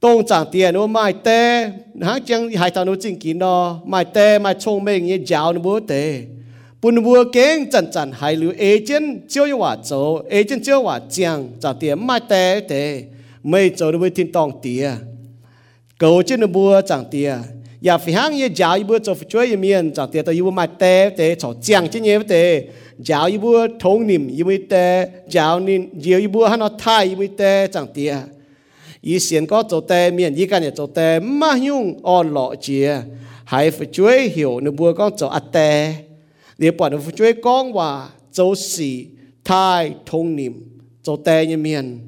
[0.00, 4.04] tông chẳng tiền nó mai tê hãng chẳng hai tao nó chính kín đó mai
[4.04, 8.52] tê, mai thông mê như giáo nó bùa tê。Bùn bùa kén chẳng chẳng hai lưu
[8.58, 12.60] ê chân chiếu như hòa chỗ ê chân chiếu hòa chẳng chẳng tiền mai tê
[12.68, 17.38] tê。Mê chỗ nó bùa thiên tòng tìa。Cầu trên nó bùa chẳng tiền。
[17.84, 20.50] Ya phi hang ye giáo y bữa cho phi chơi miền chẳng tiệt tới y bữa
[20.50, 22.64] mai tê tê cho giang chứ nhé tê
[22.98, 26.68] giáo y bữa thông niệm y bữa tê giáo nín giáo y bữa hắn nó
[26.78, 28.16] thay y bữa tê chẳng tiệt.
[29.00, 32.54] Y xiên có cho tê miền y cái này cho tê mà nhung on lọ
[32.60, 32.96] chia
[33.44, 35.94] hay phi chơi hiểu nó bữa con cho ắt tê
[36.58, 39.06] để bỏ nó phi chơi con và cho sĩ
[39.44, 40.52] thay thông niệm
[41.02, 41.98] cho tê như miền.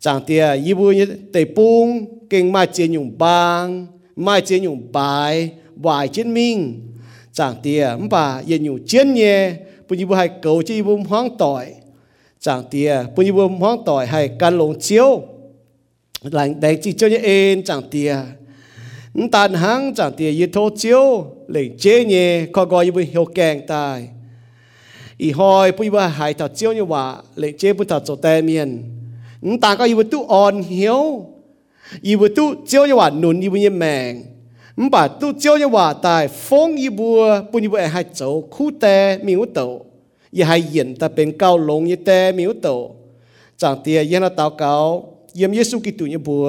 [0.00, 4.92] Chẳng tiệt y bữa như tê bung kinh mai chia nhung bang mai chế nhung
[4.92, 6.80] bài bài chiến minh.
[7.32, 9.52] Chẳng tia bà yên nhung chiến nhẹ
[9.88, 11.74] bùn như hai cầu chỉ bùn hoang tỏi.
[12.40, 15.22] Chẳng tia bùn như bùn hoang tỏi hay can lồng chiếu.
[16.22, 18.16] Lành đánh chỉ cho như ên chẳng tia.
[19.32, 23.24] Tàn hăng chẳng tia yên thô chiếu, lệnh chế nhẹ khó gọi như bùn hiệu
[23.24, 24.08] kèng tài.
[25.18, 28.42] Ý hỏi bùn như hai thảo chiếu như bà lệnh chế bùn thảo chỗ tè
[28.42, 28.82] miền.
[29.60, 31.26] Tàn có như tu on hiếu
[32.01, 34.25] 伊不都照一话嫩伊不一命，
[34.75, 37.17] 唔把都照一话但风伊不
[37.51, 39.85] 半伊不系系走苦爹苗道，
[40.31, 42.91] 而系人特变高龙一爹苗道，
[43.57, 45.03] 长爹因那祷告，
[45.33, 46.47] 因耶稣基督一步，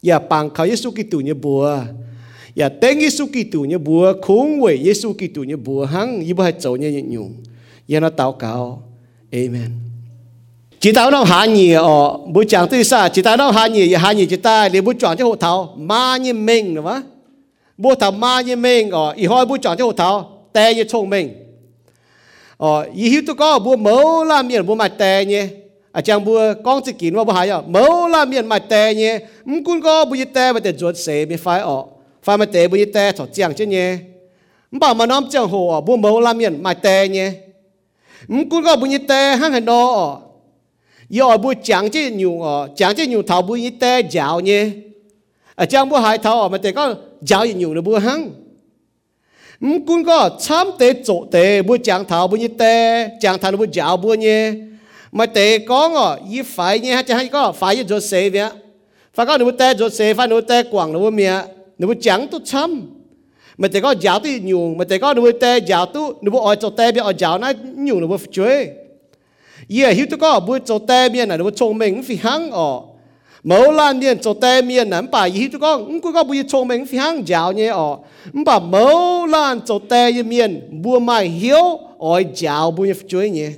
[0.00, 1.64] 也帮靠耶稣基督一步，
[2.54, 7.30] 也等耶稣基督一步，空为耶稣基督一步，行伊不系走呢一用，
[7.84, 8.82] 因那祷告，
[9.30, 9.89] Amen。
[10.81, 13.93] chỉ tao nó hạ nhì ở bữa chàng tư sa chỉ tao nó hạ nhì
[13.93, 15.73] hạ nhì chỉ ta, để bữa chọn cho hộ thảo.
[15.77, 17.01] Ma như mình đúng không?
[17.77, 20.83] Bữa thảo ma như mình ở ý hỏi bữa chọn cho hộ thảo, tè như
[20.83, 21.33] thông minh
[22.57, 25.47] ờ ý hiếu tôi có bữa mẫu làm miền bữa mặt tè nhé
[25.91, 28.93] à chẳng bữa con chỉ kín vào bữa hay à mẫu làm miền mặt tè
[28.93, 31.83] nhé không cũng có bữa tè mà để ruột xế bị phải ở.
[32.23, 33.97] Phải mà tè bữa tè thọ chàng chứ nhé
[34.71, 37.31] bảo mà nóm chàng hồ bữa mẫu làm miền mặt tè nhé
[38.27, 40.21] không cũng có bữa tè hăng hành đó
[41.11, 44.69] giờ bu chẳng chứ nhiều ờ chẳng chứ nhiều thầu bu như tê dạo nhé
[45.55, 48.29] à chẳng bu hai thầu mà tê có dạo nhiều là bu hăng
[49.61, 53.51] ừm cũng có chăm tê chỗ tê bu chẳng thảo bu như tê chẳng thảo
[53.51, 54.53] bu dạo bu nhé
[55.11, 58.49] mà tê có ngọ y phải nhé chứ hay có phải y chỗ xe vậy
[59.13, 61.33] phải có nếu tê chỗ xe phải nếu tê quảng nếu mía
[61.77, 62.81] nếu chẳng tu chăm
[63.57, 66.55] mà tê có dạo tu nhiều mà tê có nếu tê dạo tu nếu ở
[66.55, 68.69] chỗ tê bị ở dạo nó nhiều nếu chơi
[69.75, 72.83] ye hi to ko bu cho te mien na bu chong meng phi hang o
[73.43, 76.67] mẫu lan điền cho tê miền nắm bà yi cho con cũng có bùi chồng
[76.67, 77.97] mình phi hàng giáo nhé ọ
[78.45, 83.49] bà mẫu lan cho tê miền bùa mai hiếu ỏi giáo bùi chuối nhé.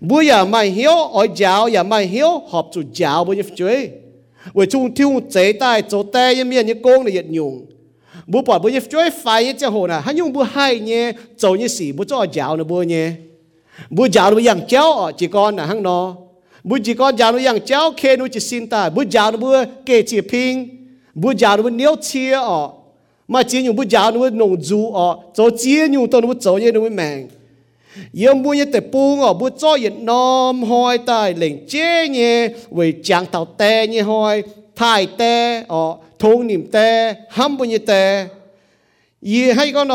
[0.00, 3.88] Bùi ya à mai hiếu ỏi giáo ya mai hiếu, hợp chủ giáo bùi chuối.
[4.52, 7.66] Với chung tiêu chế tài cho tê miền như công là nhiệt nhung
[8.26, 11.54] bùa bỏ bùi chuối, phải như chè hồ nà hắn nhung bùa hai nhé, cho
[11.54, 13.10] như sĩ bùa cho giáo nè bùa nhé.
[13.78, 13.86] 呢。
[13.90, 16.16] bữa giáo nó yang cháu chỉ con là hang nó
[16.64, 18.90] bữa chỉ con giáo nó yang cháu kê nó chỉ xin ta.
[18.90, 20.68] Bữa giáo nó bữa kê chỉ ping,
[21.14, 22.68] bữa giáo nó bữa níu chia ở ờ.
[23.28, 26.28] mà chỉ nhung bữa giáo nó bữa nông du ở cho chia nhung tôi nó
[26.28, 27.28] bữa cho như nó mèn
[28.12, 32.48] yếm bữa như tế bung ở bữa cho yết nom hoi tai lệnh chế nhé
[32.70, 34.42] vì chẳng tàu tè nhé hoi
[34.76, 38.26] thai tè ở thôn niệm tè hâm bữa như tè.
[39.22, 39.88] Yi hay con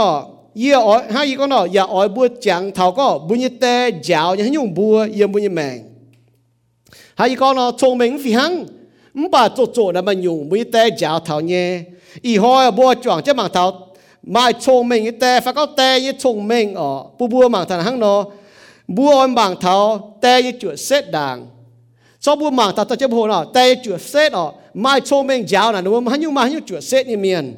[0.56, 3.49] yêu oi hay gì con nó ya dạ oi bu chang thảo có bu ni
[3.49, 5.84] te jiao như nhung bu yên bu ni mèn.
[7.16, 8.66] Hay gì con nó chong meng phi hăng
[9.14, 11.82] m bà chỗ chỗ na ma nhung bu ni te jiao thảo nhé
[12.22, 13.72] i ho bu chuang che mang thảo
[14.24, 17.84] mai chong meng te fa ko te ye chong meng o bu bu mang than
[17.84, 18.26] hang no
[18.88, 21.47] bu on bang thao te ye chu set dang
[22.20, 25.28] cho bu mang ta ta che bu no te ye chu set o mai chong
[25.28, 27.56] meng jiao na no ma nhung ma nhung chu set ni mien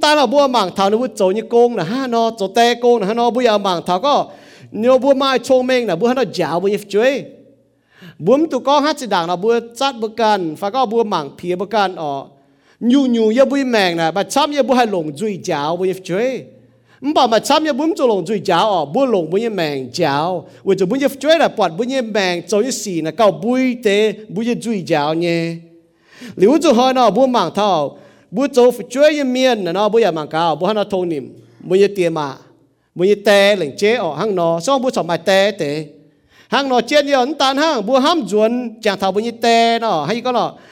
[0.00, 2.74] ta là bua mảng thảo nó bua chỗ như công là ha nó chỗ te
[2.74, 4.26] công là ha nó bua mảng thảo có
[4.72, 7.24] nhiều bua mai chôn mình là bua nó giáo bua như chuối
[8.18, 11.30] buông tụ con hát chỉ đảng là bua chặt bua cần phải có bua mảng
[11.38, 12.24] phía bua cần ở
[12.80, 15.84] nhu nhu ya bui mèng là bà chăm ya bua hai lồng duy giáo bua
[15.84, 16.42] như chuối
[17.14, 19.90] bà mà chăm ya buông chỗ lồng duy giáo ở bua lồng bua như mèng
[19.92, 23.10] giáo vì chỗ bua như chuối là bọt bua như mèng chỗ như xì là
[23.10, 25.54] cao bui tế bua như duy giáo nhé
[26.36, 27.98] liu cho hơi nó bua mảng thảo
[28.32, 29.98] nó bua chỗ như miên là ha nó chỗ tê công là ha nó bua
[29.98, 30.74] giờ mảng thảo có
[31.04, 31.22] nhiều
[31.60, 32.62] bua mai 聪明
[33.92, 35.52] là ở hang nó giáo bua như chơi
[37.12, 37.40] bua tụ
[40.14, 40.62] con hát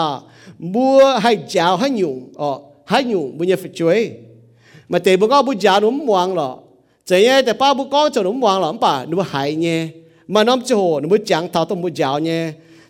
[0.73, 2.49] บัวให้เจ้าให้หยุ่งอ๋อ
[2.89, 3.99] ให้หยุ่งบุญเยฟช่วย
[4.91, 6.49] มาเตบุก็บุจาหนุ่มวางหรอ
[7.07, 9.79] เจียแต่ป้าบุก็จะหนุ่มวางหรอป่าหนูหายเนี่ย
[10.33, 12.41] มาน้อมโจหนูจังเท่าต้องบุจาวเนี่ย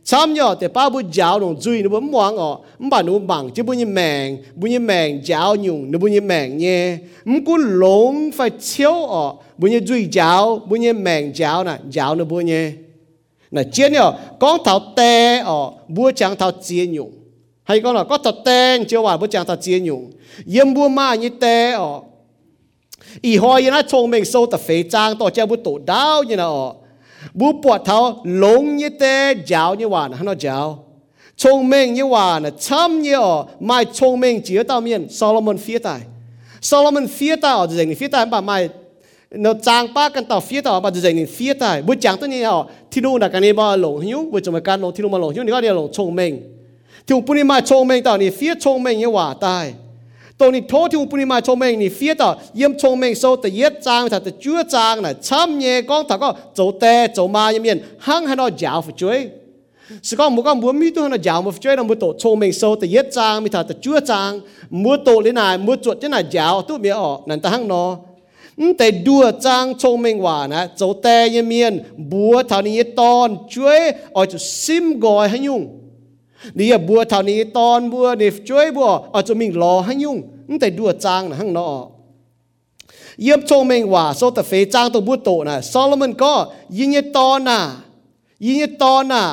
[0.06, 3.49] sam nhở thì ba bố giáo nó duy nó bố ọ mắm bà nó bằng
[3.49, 6.97] chứ bố như mèn bố như mèn giáo nhung nó bố như mèn nhé.
[7.26, 11.78] Không có lông phải chiếu ọ bố như duy giáo bố như mèn giáo nè
[11.89, 12.72] giáo nó bố nhé.
[13.51, 17.12] Nè chiến nhở con thảo tê ọ bố chẳng thảo chia nhung
[17.64, 20.12] hay con là có thảo tên chưa hòa bu chẳng thảo chiến nhung
[20.54, 22.01] yếm bu ma như tê ọ.
[23.22, 26.24] Ý hỏi yên nó thông minh sâu tập phế trang, tỏ cha bữa tổ đau
[26.24, 26.76] như nào
[27.34, 30.84] bu bọt thao lông như thế, giáo như hoàn hắn nó giáo.
[31.38, 35.57] Thông minh như hoàn chăm như ở mai thông minh chỉ ở tao miền Solomon
[35.57, 35.99] phía tài
[36.61, 38.69] Solomon phía tài ở dưới phía tài bà mai
[39.32, 42.30] nó trang ba cần tao phía tao bà dưới này phía tài bu chẳng tôi
[42.30, 44.95] như ở thi đua là cái này bà lông hiu bu chúng mày can lông
[44.95, 46.41] thi đua mà lông hiu này có là lông thông minh,
[47.07, 49.74] thì ông này mai thông minh tao này phía thông minh như hòa tài
[50.42, 59.20] ฟียชงเมงยังว่าตายตัวนี้โทษที่อุปนิมาชงเมงนี่เฟียต่อเยี่ยมชงเมงโซแต่เย็ดจางถ้าแต่จั่วจางน่ะช้ำเย่ก้องถ้าก็โจแต่โจมายังเมียนหั่งให้เรายาวฝุช่วย
[60.09, 64.30] สก็มุก็มัวมีตัวให้เรายาวมาฝุช่วยเรามัวโตชงเมงโซแต่เย็ดจางมีถ้าแต่จั่วจาง
[64.82, 67.84] มัวโตเลยนายมัวจวดจะน่ายาวตู้เมียออกนั่นแต่หั่งนอ
[68.78, 71.72] แต่ดัวจางชงเมงว่านะโจแต่ยังเมียน
[72.12, 73.80] บัวเท่านี้ตอนช่วย
[74.14, 75.62] ออกจะซิมกอยให้ยุ่ง
[76.59, 80.18] นี่บัวเท่านี้ตอนบัวนี่ช่วยบัวอาจจะมีรอให้ยุ่ง
[80.49, 81.84] นั่นแต่ดัวจางนะข้างนอก
[83.22, 86.32] เยี่ยมโชงเมงว่าโซแต่เฟจางตัวบัวโตนะโซโลมอนก็
[86.78, 87.59] ยิงยตอนน่ะ
[88.44, 89.24] ยิงยตอนน่ะ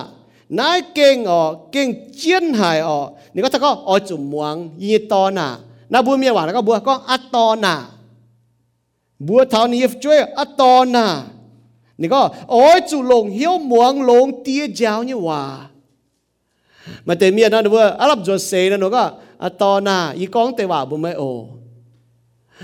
[0.59, 1.41] นายเก่งอ๋อ
[1.72, 2.97] เก่งเจียนหายอ๋อ
[3.34, 5.47] นี่ก็ถ้าก็อ๋อจุ่มมวงยิงยตอนน่ะ
[5.91, 7.76] นาบัวเมียหวานแล้วก็บัวก็อัตตอนน่ะ
[9.28, 11.07] บัวเท่านี้ช่วยอัตตอนน่ะ
[11.99, 12.22] นี่ก็
[12.53, 15.41] อ๋อจุลงเหี้ยวมวงลงเตี้ยเจ้าเนี่ยว่า
[17.05, 20.26] mà tên miền nó vừa á lấp rồi xế nó có à to na y
[20.26, 21.47] con tế bà bố mẹ ồ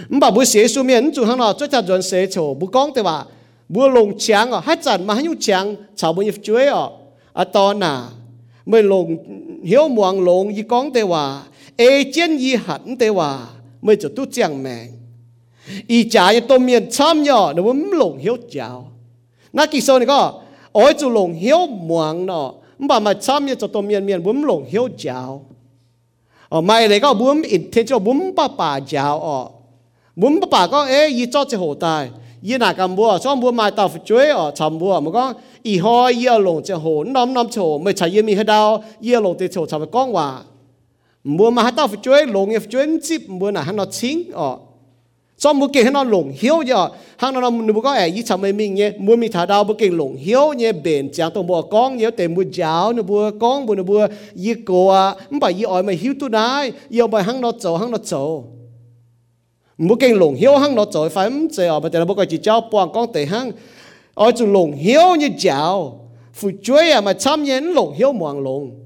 [0.08, 2.94] bà bố xế xu miễn chủ hàng nào cho chặt dọn xế chỗ bố con
[2.94, 3.24] tế bà
[3.68, 6.86] bố lồng chàng à hát chặt mà hát nhu chàng chào bu nhịp chuối à
[7.32, 8.08] à to na
[8.66, 9.16] mới lồng
[9.64, 11.42] hiếu muang lồng y con tế hòa,
[11.76, 13.46] ê e chân y hẳn tế hòa,
[13.82, 14.86] mới cho tu chàng mẹ
[15.86, 18.90] y chả y tôm miền chăm nhỏ nó muốn lồng hiếu chào
[19.52, 20.40] na kỳ sâu này có
[20.72, 24.44] ôi chủ lồng hiếu muang nọ bà mà chăm y cho tôm miền miền muốn
[24.44, 25.46] lồng hiếu chào
[26.48, 29.46] ờ mai này có bún, ít thế cho bún bà bà giàu ờ.
[30.16, 32.10] Bún bà bà có ấy y cho chỉ hồ tài.
[32.42, 35.78] Y nào cầm búa, cho búa mai tàu chuối ờ chầm búa, mà có y
[35.78, 38.82] ho, y lồng chỉ hồ nóm nóm chỉ hồ mới chạy y mi hết đâu
[39.00, 40.40] y lồng thì chỉ hồ chầm con hòa
[41.24, 43.84] búa mà hết tàu chuối lồng y chuối chip búa nào hắn nó
[44.32, 44.56] ờ
[45.38, 46.88] cho một cái nó lủng hiếu giờ.
[47.16, 49.74] Hàng nó nó có ai ý chăm mấy mình nhé, mua mình thả đào một
[49.78, 53.30] cái lủng hiếu nhé, bền chẳng tôi mua con nhé để mua giáo nó mua
[53.40, 56.72] con mua nó mua ý cô à không phải ý ỏi mà hiếu tôi nái
[56.88, 58.42] yêu bài hàng nó chỗ hàng nó chỗ
[59.78, 61.46] một cái lủng hiếu hàng nó chỗ phải không?
[61.52, 63.52] Chơi ở mà để nó có chỉ cháu bọn con tệ hàng
[64.14, 66.00] ở chỗ lủng hiếu như giáo
[66.34, 68.85] phụ chuối à mà chăm nhé, lủng hiếu mhoàng lủng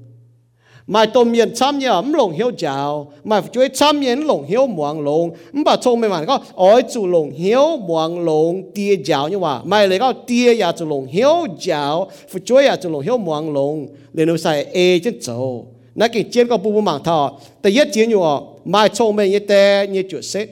[0.90, 4.66] mà tôm miền chăm nhớ ấm lồng hiếu chào mà chuối chăm nhớ lồng hiếu
[4.66, 8.96] muang lồng ấm bà thông mình mà có ở chủ lồng hiếu muang lồng tia
[9.04, 12.76] chào như vậy mà lấy có tia ya chủ lồng hiếu chào phụ chuối ya
[12.76, 16.56] chủ lồng hiếu muang lồng để nó xài e chân châu nãy cái chiến có
[16.56, 18.38] bu bu mảng thọแต่ยัดchiếnอยู่อ่ะ
[18.72, 20.46] mà thông mình như thế như chuột xếp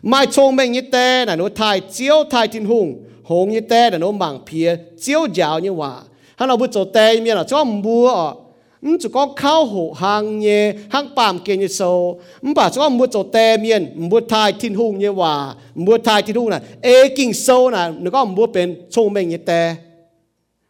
[0.02, 3.90] mai chong mình yết tê này nó thay chiếu thay tin hùng hồng yết tê
[3.90, 5.96] này nó mảng phía chiếu giáo như hòa
[6.36, 8.34] hắn nói bố chỗ tê yếm yến là cho mua
[8.81, 19.53] 唔就讲靠好行嘢，行扮嘅嘢数，唔把就讲唔会做地面，唔会太天空嘢话，唔会太天空啦，诶见数啦，你讲唔会变聪明嘅地，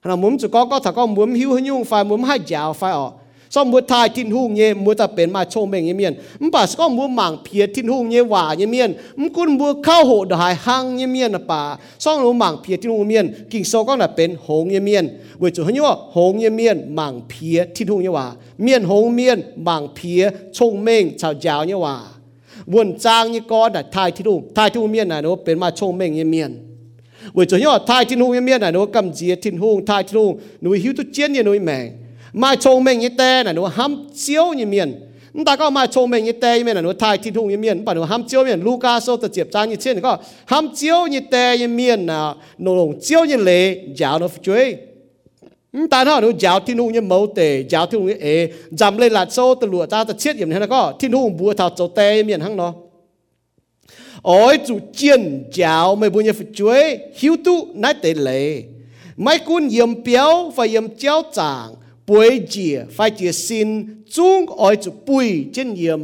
[0.02, 3.14] 系啦，唔就讲讲头讲唔会晓用快，唔系教快哦。
[3.49, 6.65] so mu thai tin hung ye mu ta pen ma cho meng yemien m pa
[6.65, 10.37] so mu mang phia tin hung ye wa yemien m kun mu khao ho da
[10.37, 14.07] hai hang yemien pa so mu mang phia tin hung yemien king so ko na
[14.07, 15.83] pen hong yemien we chu hanyo
[16.13, 21.17] hong yemien mang phia tin hung ye wa mien hong mien mang phia chong meng
[21.17, 21.95] chao jao ye wa
[22.67, 25.57] won chang ye ko da thai tin hung thai tin hung mien na no pen
[25.59, 26.69] ma chong meng yemien
[27.33, 31.98] 为着要太天空一面来，侬咁子天空太天空，侬晓得见嘢侬咩？
[32.33, 35.05] mai chong meng như te này, nó ham chiếu như miền.
[35.45, 37.85] Ta có mai chong meng như te miền là nó thai thịt thung như miền
[37.85, 38.61] bản nó ham chiếu miền.
[38.63, 42.33] Luca số tập chiếp trang như trên có ham chiếu như te như miền là
[42.57, 44.75] nó lồng chiếu như lệ giáo nó chuối.
[45.91, 48.49] Ta nó nó giáo thịt hùng như mẫu tề giáo thịt hùng như ế.
[48.71, 51.37] Dám lên lạt sâu từ lụa ta ta chết yểm thế nó có thịt hùng
[51.37, 52.73] bùa thảo châu tề miền hăng nó.
[54.21, 58.63] Ôi chủ chiên giáo mày bùa như phải chuối hiếu tu nãy tề lệ.
[59.17, 61.69] Mai cún yếm béo phải yếm chéo chàng
[62.09, 65.99] bùi chìa phải chìa xin chung ôi chủ bùi trên yếm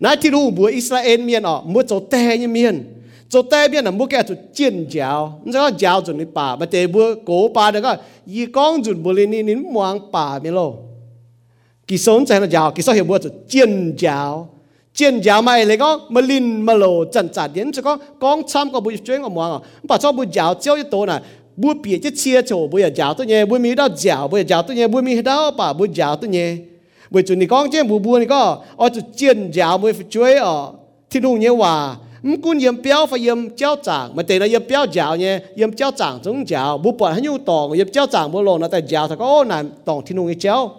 [0.00, 2.94] nãy thiên hùng bùa Israel miền ọ mua chỗ tè như miền
[3.34, 5.40] chỗ tè miền là mua cái chỗ chân giáo.
[5.44, 6.56] Nó có giáo chuẩn đi bà.
[6.56, 10.38] Mà tè bùa cố bà đó có y con chuẩn bùa lên nín muang bà
[10.38, 10.74] miền lô.
[11.86, 14.48] Kỳ sống chạy là giáo, kỳ sống hiểu bùa chỗ chân giáo.
[14.94, 18.42] Chân giáo mà lại có, mà linh, mà lô chân chặt đến cho có, con
[18.46, 21.20] chăm có bùi chuyên ở muang à bà cho bùi giáo giáo như tổ này
[21.56, 24.36] bu bia chết chia chỗ bu ya giáo tôi nhé bu mi đó giáo bu
[24.36, 26.56] ya giáo tôi nhé bu mi đó bà bu giáo tôi nhé.
[27.10, 30.04] Bu chủ này con chứ bu bu này có ở chỗ chiên giáo bu phải
[30.10, 30.72] chuối ở
[31.10, 31.96] thiên hùng nhé hòa.
[32.22, 35.40] Mình cũng yếm béo phải yếm chéo chảng mà tên là yếm béo giáo nhé,
[35.56, 38.60] yếm chéo chảng giống giáo bu bỏ hắn nhu tòng, yếm chéo chảng bu lồn
[38.60, 40.70] nó tại giáo thằng có nản, tòng thiên hùng cái chéo.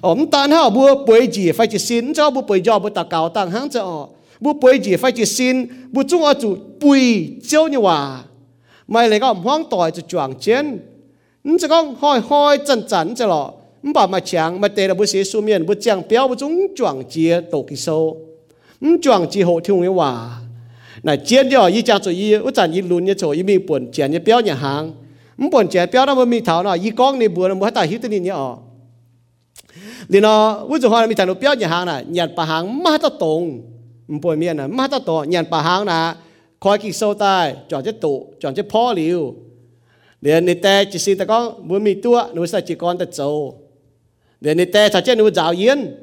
[0.00, 3.06] Ông tan ha bu bơi gì phải chỉ xin cho bu bơi gió bu tạt
[3.10, 4.08] cao tăng hắn cho
[4.40, 8.22] bu bơi gì phải chỉ xin bu chúng ở chủ bùi chéo như hòa
[8.90, 10.78] mày lấy gom hoang tỏi cho chuẩn chiến
[11.44, 14.88] nhưng sẽ có hoi hoi chân chắn cho lọ nhưng bảo mà chẳng mà tê
[14.88, 18.16] là bữa sĩ su miền bữa chẳng béo bữa chúng chuang chia tổ kỳ sâu
[18.80, 20.40] nhưng chuẩn chia hộ thiêu nghĩa hòa
[21.02, 23.58] này chiến đi y chang cho y út chẳng y lùn như chỗ y mi
[23.58, 24.92] buồn chén như béo nhà hàng
[25.36, 27.70] nhưng buồn chén béo nó mới mi thảo nó y con này buồn nó mới
[27.70, 28.56] tài hiếu tên nhỉ ở
[30.08, 32.82] thì nó út dùng hoa mi thảo nó béo nhà hàng này nhặt bà hàng
[32.82, 33.62] mát tao tùng
[34.08, 36.14] buồn miền này mát tao tổ nhặt bà hàng này
[36.60, 39.34] coi kỳ sâu tai, chọn chất tụ, chọn chất phó liều
[40.20, 43.04] để nị tè chỉ xin ta có muốn mì tua, nuôi sai chỉ con ta
[43.12, 43.58] sâu
[44.40, 45.96] để nị tè chả chết nuôi giáo yên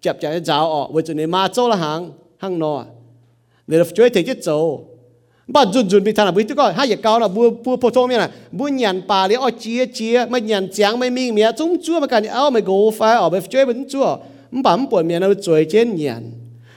[0.00, 2.84] chập chả giáo ọ, với chỗ này ma sâu là hàng hàng nọ.
[3.66, 4.88] Để chơi thể chất sâu
[5.46, 7.76] bà dùn dùn bị thằng là bùi tôi coi, hai giờ cao là bùa bùa
[7.76, 11.34] phổ thông là bùa nhàn bà lấy ở chia chia mà nhàn chán mà mình
[11.34, 14.16] mía, chúng chua mà cả nhà ao mà gấu phai, ở bên chơi bên chua
[14.50, 16.30] bà không bỏ mía nó chơi trên nhàn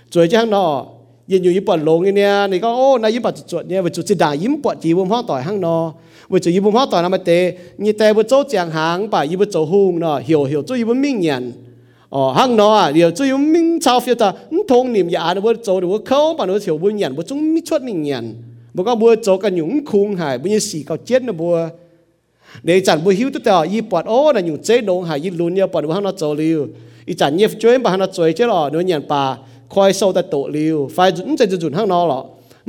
[0.10, 0.86] chơi trên hàng nọ
[1.28, 3.82] yên như yếm bọt lông nghe nè, này có, ô nay yếm bọt chuột nè,
[3.82, 5.94] với chuột chỉ đại yếm bọt chỉ bùm hoa tỏi hang nọ
[6.30, 9.48] với chuột yếm hoa tỏi làm tệ như tệ với chỗ chàng hàng bà với
[9.52, 11.52] chỗ hung nọ hiểu hiểu chỗ yếm minh nhận
[12.10, 14.34] ờ hang nọ à hiểu chỗ yếm minh sao phía ta
[14.68, 17.54] thông niệm dạ giả với chỗ được khâu, bà nó hiểu với nhận với chúng
[17.54, 18.36] mi chuột minh nhận
[18.74, 19.50] bố có bố chỗ cả
[19.86, 21.58] khung hải bố như xì cao chết nó bố
[22.64, 25.30] để chẳng bố hiếu tất cả y bọt ô là những chế đồ hải y
[25.30, 26.68] luôn nhau bọt bố hang nó chỗ liu
[27.06, 28.70] y chẳng nhef chơi bà hang nó chơi chứ lọ
[29.74, 32.20] คอยโซตโตลิวไฟจุนจะจุนข้างนอกหรอ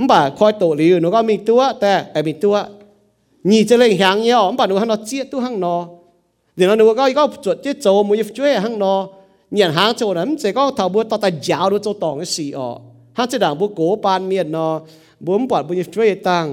[0.00, 2.56] มบ่าคอยโตลิวหนูก็มีตัวแต่ไอมีตัว
[3.50, 5.84] นี่จะเล่งหางเยาะมบ่าหนูข้างนอกเจี๊ยตัวข้างนอก
[6.56, 9.02] เดี๋ยวหนูก็ก็จุดเจี๊ยโจมุยช่วยข้างนอก
[9.52, 12.76] เนี่ยหางโจนั้นจะก็เท่าบัวต่อแต่ยาวดูโจตองสีออก
[13.16, 14.68] ห้าจะด่างบัวโกปานเมียนนอ
[15.24, 16.44] บัวมปอดบัวช่วยตัง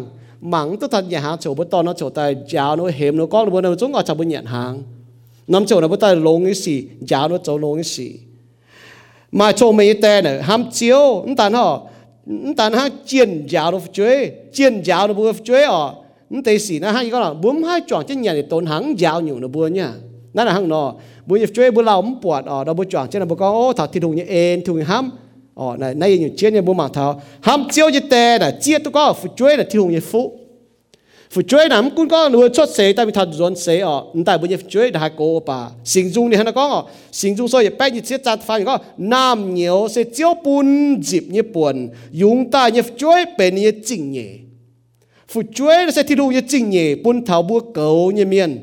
[0.50, 4.74] หมังตัวทันเนี่ยหางโจบัวตอนนอโจแต่ยาวหนูเห็มหนูก็บัวหนูจงก็จะบัวเนี่ยหาง
[5.52, 6.76] น้ำโจนะบัวแต่ลงอีสี
[7.12, 8.08] ยาวหนูโจลงอีสี
[9.33, 11.83] mà chỗ mấy tên này ham chiếu không tàn họ
[12.27, 15.95] không tàn hắn chiến giáo nó chơi chiến giáo nó bữa chơi ọ
[16.31, 18.95] không thấy gì nó hay có là bướm hai chọn trên nhà để tốn hắn
[18.99, 19.93] giáo nhiều nó bữa nha
[20.37, 20.83] นั่นแหละหังนอ
[21.29, 27.07] บุญช่วยบุเราไม่ปวดอ๋อเราบุจวงเช่นเราบอกโอ้ถ้าที่ถุงเนี่ยเอ็นถุงห้ำอ๋อในในอยู่เช่นเนี่ยบุมาเท้า
[27.47, 30.23] ห้ำเจียวจะแต่น่ะเจียตัวก็ฝึกช่วยน่ะที่ถุงเนี่ยฟุ
[31.34, 34.04] phụ chuối nắm cũng có nuôi chốt xế ta bị thật dọn xế ở.
[34.26, 35.70] Tại bây giờ phụ chuối đã cố bà.
[35.84, 36.68] Sinh dung thì hắn có.
[36.68, 38.78] Ở sinh dung soi bé như chết chặt phai có.
[38.98, 41.90] Nam nhiều sẽ chiếu bún dịp như buồn.
[42.12, 44.28] Dùng ta như phụ chuối bên như chỉnh nhẹ,
[45.28, 48.60] phụ chuối sẽ thi đua như chỉnh nhẹ, bún thảo búa cầu như miên,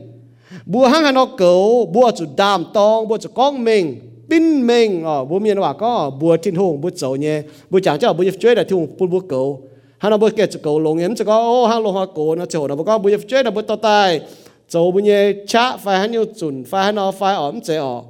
[0.66, 3.96] búa hăng hà nó cầu búa chủ đàm tông búa chủ con mình
[4.30, 7.98] pin mình ở búa miền hòa có búa thiên hùng búa chậu nhẹ, búa chẳng
[7.98, 9.62] chắc, búa như phụ chuối thi đua hùng búa cầu
[10.00, 12.46] hắn bố kể cho cầu lồng em cho có ô hắn lồng hoa cổ, nó
[12.46, 14.20] chỗ nó bố có bùi chế nó bố tao tài
[14.68, 18.02] chỗ bùi nhé chá phải hắn yêu chuẩn phải hắn nó phải ổn chế ỏ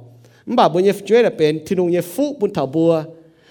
[0.45, 3.03] mà bảo bùi nhé chế là bên thiên nông nhé phụ bún thảo bùa.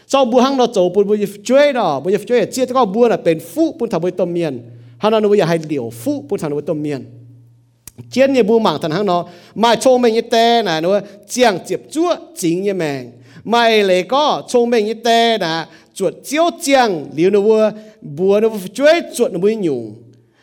[0.06, 2.00] Sau bùa hăng nó chỗ bùi bùi chế đó.
[2.00, 4.70] Bùi chế là chia cho có bùa là bên phụ bún thảo bùi tôm miền.
[4.98, 7.04] Hắn nó bùi hay liều phụ bún thảo bùi tôm miên
[8.10, 11.58] chiến như bùa mảng thằng hăng nó mai cho mình như tê này, nó chiang
[11.68, 13.10] chụp chúa, chính như mèng
[13.44, 18.40] mày lại có trong mình như thế là chuột chiếu chăng liền nó vừa bùa
[18.40, 19.94] nó vừa chơi chuột nó mới nhung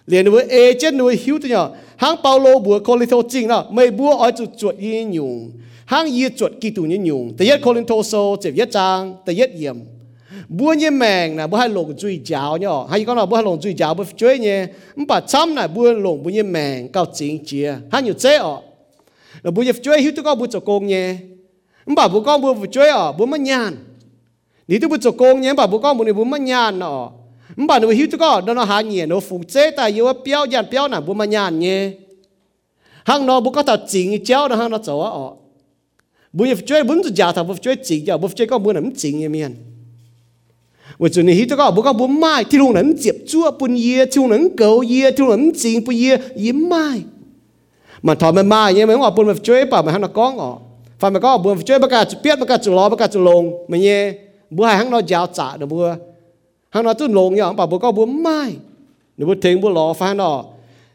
[0.05, 2.99] liền nó vừa ê chân nó vừa hiếu thế nhở hàng bao lô bùa con
[2.99, 5.51] little chinh nào mày bùa ở chuột chuột như nhung
[5.85, 9.15] hàng y chuột kỳ tù như nhung tự nhất con little sô chụp nhất trang
[9.25, 9.75] tự nhất yếm
[10.47, 13.43] bùa như mèn là bùa hai lồng duy giáo nhở hay con nào bùa hai
[13.43, 14.65] lồng duy giáo bùa chơi nhé.
[15.07, 17.75] Bà chăm là bùa lồng bùa như mèn cao chính chia.
[17.91, 18.61] Hàng nhiều chế ọ.
[19.43, 21.15] Là bùa chơi hiếu tôi có bùa cho công nhé
[21.95, 23.75] bà bố con bố phải chơi ở, bố mất nhàn
[24.67, 27.11] nếu tôi bố cho con nhé bà bố con bố này bố mất nhàn nọ
[27.55, 30.45] bảo nó hiu tôi có đó nó hạ nhẹ, nó phụ chế ta yêu béo
[30.51, 31.91] dàn béo nà, bố mất nhàn nhé.
[33.05, 35.35] Hàng nó bố có tao chỉnh chéo nó hàng nó chỗ ở.
[36.33, 38.73] Bố phải chơi, bố tôi giả thằng bố chơi chỉnh giờ bố chơi con bố
[38.73, 39.55] nằm chỉnh như miền.
[40.99, 43.51] Bố cho nên hiu tôi có bố con bố mai thì luôn nằm chụp chua
[43.51, 47.01] bún ye thì luôn nằm cầu ye thì luôn nằm chỉnh bún ye yếm mai.
[48.01, 50.31] Mà thọ mà mai nhé, mấy ông bố phải chơi bảo mà hàng nó có
[50.31, 50.59] ngọ
[50.99, 53.23] phải mà có bữa chơi bắt cả biết bắt cả chủ lo bắt cả chủ
[53.23, 54.13] lồng mà nhé.
[54.49, 55.95] Bữa hai hắn nói giáo trả được bữa
[56.69, 58.53] hắn nói chút lồng nhau bảo bữa có buồn mai.
[59.17, 60.43] Nếu bữa thèm bữa lo phải nó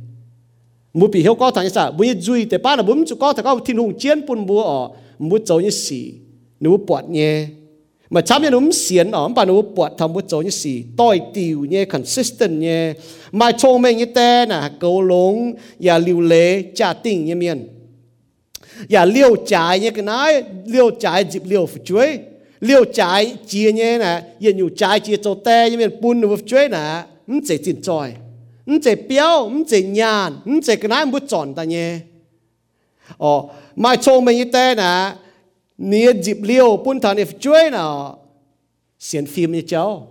[0.99, 4.79] มูปีเฮียวก็ทางนี้สะบุญจุยแต่ป้าน่ะบุญจุก็แต่ก็ทิ้งหงเจียนปุ่นบัวอ๋อ
[5.29, 6.01] มุดโจนี่สี
[6.61, 7.35] หนูปวดเงี้ย
[8.13, 12.81] มาช้ำยันหนุ่มเสียนอ๋อป่าหนูปวดทำมุดโจนี่สีต่อยติวเงี้ย consistent เงี้ย
[13.39, 15.33] มาชงเมงี้แต่น่ะเกาหลง
[15.83, 16.45] อย่าลิวเละ
[16.79, 17.59] จ่าติ่งเงี้ยเมียน
[18.91, 20.19] อย่าเลี้ยวจ่ายเงี้ยกันนะ
[20.69, 22.09] เลี้ยวจ่ายจิบเลี้ยวช่วย
[22.65, 24.13] เลี้ยวจ่ายเจียเงี้ยน่ะ
[24.43, 26.83] ยันอยู่จ่ายเจียโจแต่เงี้ยเมียนปุ่นหนูช่วยน่ะ
[27.29, 28.09] มันเจ็บจินจอย
[28.65, 32.01] 唔只表，唔只人，唔只個人唔賺得嘢。
[33.17, 35.17] 哦，買錯咪一啲呢？
[35.75, 38.17] 你接料半頭你追呢？
[38.99, 40.07] 先 film 一招，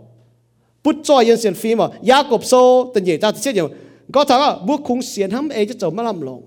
[0.82, 1.92] 不再用先 film 啊！
[2.03, 3.70] 雅各書等嘢，但係即係
[4.11, 6.42] 嗰頭啊，不空先冚 A 一做乜冧龍？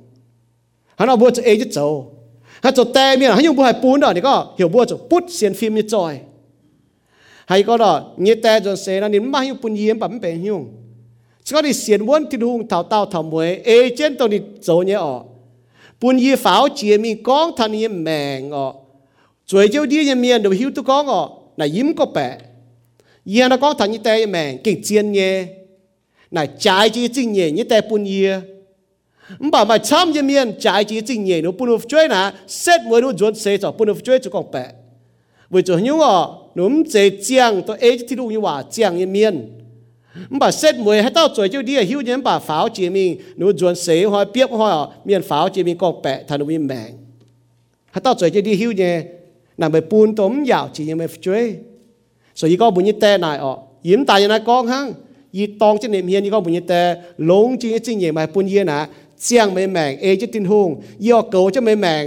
[0.98, 2.14] 喺度不做 A 一做，
[2.62, 4.12] 喺做爹面，喺用不係半啊！
[4.12, 5.98] 你個又不做，不先 film 一再，
[7.48, 10.83] 係嗰度你爹就寫啦，你唔係要半夜唔笨病用。
[11.46, 15.16] สก็ดิเสียนวนติดหุงเท่าเต่าเท่ามวยเอเจนตัวนี้โจเนี่ยอ๋อ
[16.00, 18.68] ปุ่นยีฝาวเจียมีก้องทานี้แมงอ๋อ
[19.50, 21.22] สวยเจ้าดียังเมียนดูหิวตุก้องอ๋อ
[21.60, 22.28] น่ะยิ้มก็แปะ
[23.30, 25.30] เยียนะก้องทานี้แต่แมงเก่งเจียนเย่
[26.36, 28.22] น่ะจ่ายจีจริงเย่นี่แต่ปุ่นยี
[29.44, 32.22] มบ่มาช้ำยังเมียนจ่ายจีจริงเย่หนูปุ่นอุฟช่วยนะ
[32.60, 34.66] เสร็จมวยหนูจวนเสียจ่อปุ่นอุฟช่วยจุกองแปะ
[35.50, 36.16] เวจุนยุ่งอ๋อ
[36.56, 39.36] หนุ่มเจียงตัวเอที่ลูกยี่ว่าเจียงยังเมียน
[40.30, 43.52] mà xét mùi hết tao rồi chứ đi hiểu nhân bà pháo chỉ mình nụ
[43.52, 46.86] chuẩn sĩ hoa biếp hoa miền pháo chỉ mình còn bẹ thằng mình mẹ
[47.92, 49.02] hết tao rồi chứ đi hiểu nhé
[49.58, 51.56] nằm bề buôn tóm dạo chỉ như mày chơi
[52.36, 54.94] so y có bùn như tè này ọ yếm tài như này con hăng
[55.32, 58.12] y tòng trên niệm hiền y có bùn như tè lúng chỉ như chính nhỉ
[58.12, 58.88] mày buôn yên à
[59.20, 62.06] chiang mày mẹ ê chứ tin hùng yo cầu cho mày mẹ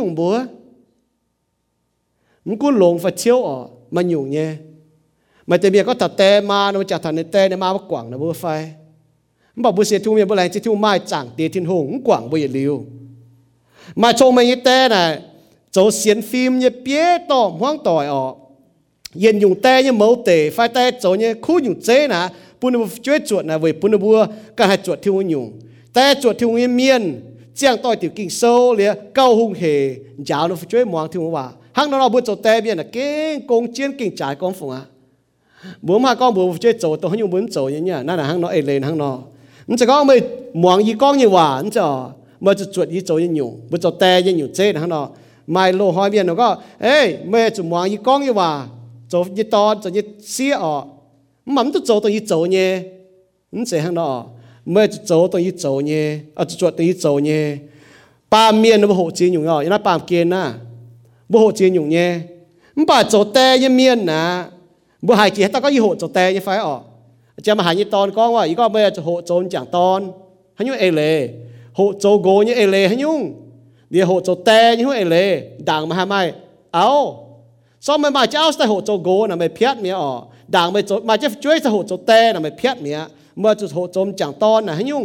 [0.00, 0.61] งนะห
[2.51, 3.57] งกูหลงฟัดเชียวอ๋อ
[3.95, 4.49] มันอยู่เนี่ย
[5.49, 8.45] มันจะมีก็ตัดเตมาโนจากทันเตในมามากว่างนะบัวไฟ
[9.53, 12.73] มันบอกบุเสียทุ่มยังบุแรงจะทุ่มไม้จางเตียทินหงกว่างบุยลิว
[14.01, 15.03] มาชงมายี่เต้น่ะ
[15.71, 18.23] โจเสียนฟิล์มเนี่ยเปี้ยต่อมห้องต่อยอ๋อ
[19.19, 22.21] เย็นยุงเต้เนี่ยเมาเตะไฟเต้โจเนี่ยคู่ยุงเจ้น่ะ
[22.59, 24.17] ปุ่นบัวช่วยจวดน่ะเว้ยปุ่นบัว
[24.57, 25.47] ก็ให้จวดที่หุ่นยุง
[25.93, 27.03] แต่จวดที่หุ่นเมียน
[27.55, 28.85] เจียงต่อยติวกิ่งโซ่เลย
[29.15, 29.63] เก้าหงเห
[30.29, 34.69] ยาวเราช่วยมองที่หุ่นว่า hòa hăng nó bữa chỗ tè biển là kinh công chiến kinh trái công phụng
[34.69, 34.81] à
[35.81, 38.41] bữa mà con bữa chơi chỗ tôi không muốn chỗ như nhá นั่น là hăng
[38.41, 39.19] nó ấy lên hăng nó.
[39.67, 40.21] Nó chỉ có mấy
[40.53, 43.77] muộn gì con như hòa nó cho mà chỉ chuột gì chỗ như nhiều bữa
[43.77, 45.09] chỗ tè như nhiều chết hăng nó.
[45.47, 48.67] Mai lô hỏi biển nó có, ê mấy chỉ muộn gì con như hòa.
[49.09, 50.83] Chỗ như to chỗ như xía ở
[51.45, 52.81] mắm tôi chỗ tôi như chỗ nhé
[53.51, 54.25] nó sẽ hăng nó
[54.65, 57.57] mấy chỗ tôi như chỗ nhé à chuột tôi như chỗ nhé
[58.29, 60.53] ba miền nó hộ chiến nhiều rồi nó ba kiên na
[61.32, 62.10] บ่โหจีนอยู่เนี่ย
[62.76, 64.24] มันป่าโจแต่ยังเมียนนะ
[65.06, 66.82] บ่หายกี่ตาก็ยี่โหโจแต่ยังไฟออก
[67.46, 70.00] จะมาหายี่ตอนก็ว่าอีก็ไม่จะโหโจนจังตอน
[70.54, 71.02] ให้ยุ่งเอเล
[71.76, 73.20] โหโจโกเนี่ยเอเลให้ยุ่ง
[73.90, 75.16] เดี๋ยวโหโจแต่ยุ่งเอเล
[75.68, 76.20] ด่างมาหาไม่
[76.74, 76.88] เอา
[77.86, 80.20] ซ้อมไม่มาจะเอาแต่โหโจโกน่ะไม่เพี้ยนเมียออก
[80.54, 82.98] ด่างไม่โจมาจะช่วยแต่โหโจแต่น่ะไม่เพี้ยนเมีย
[83.38, 85.04] เมื่อจะโหโจมจังตอนน่ะให้ยุ่ง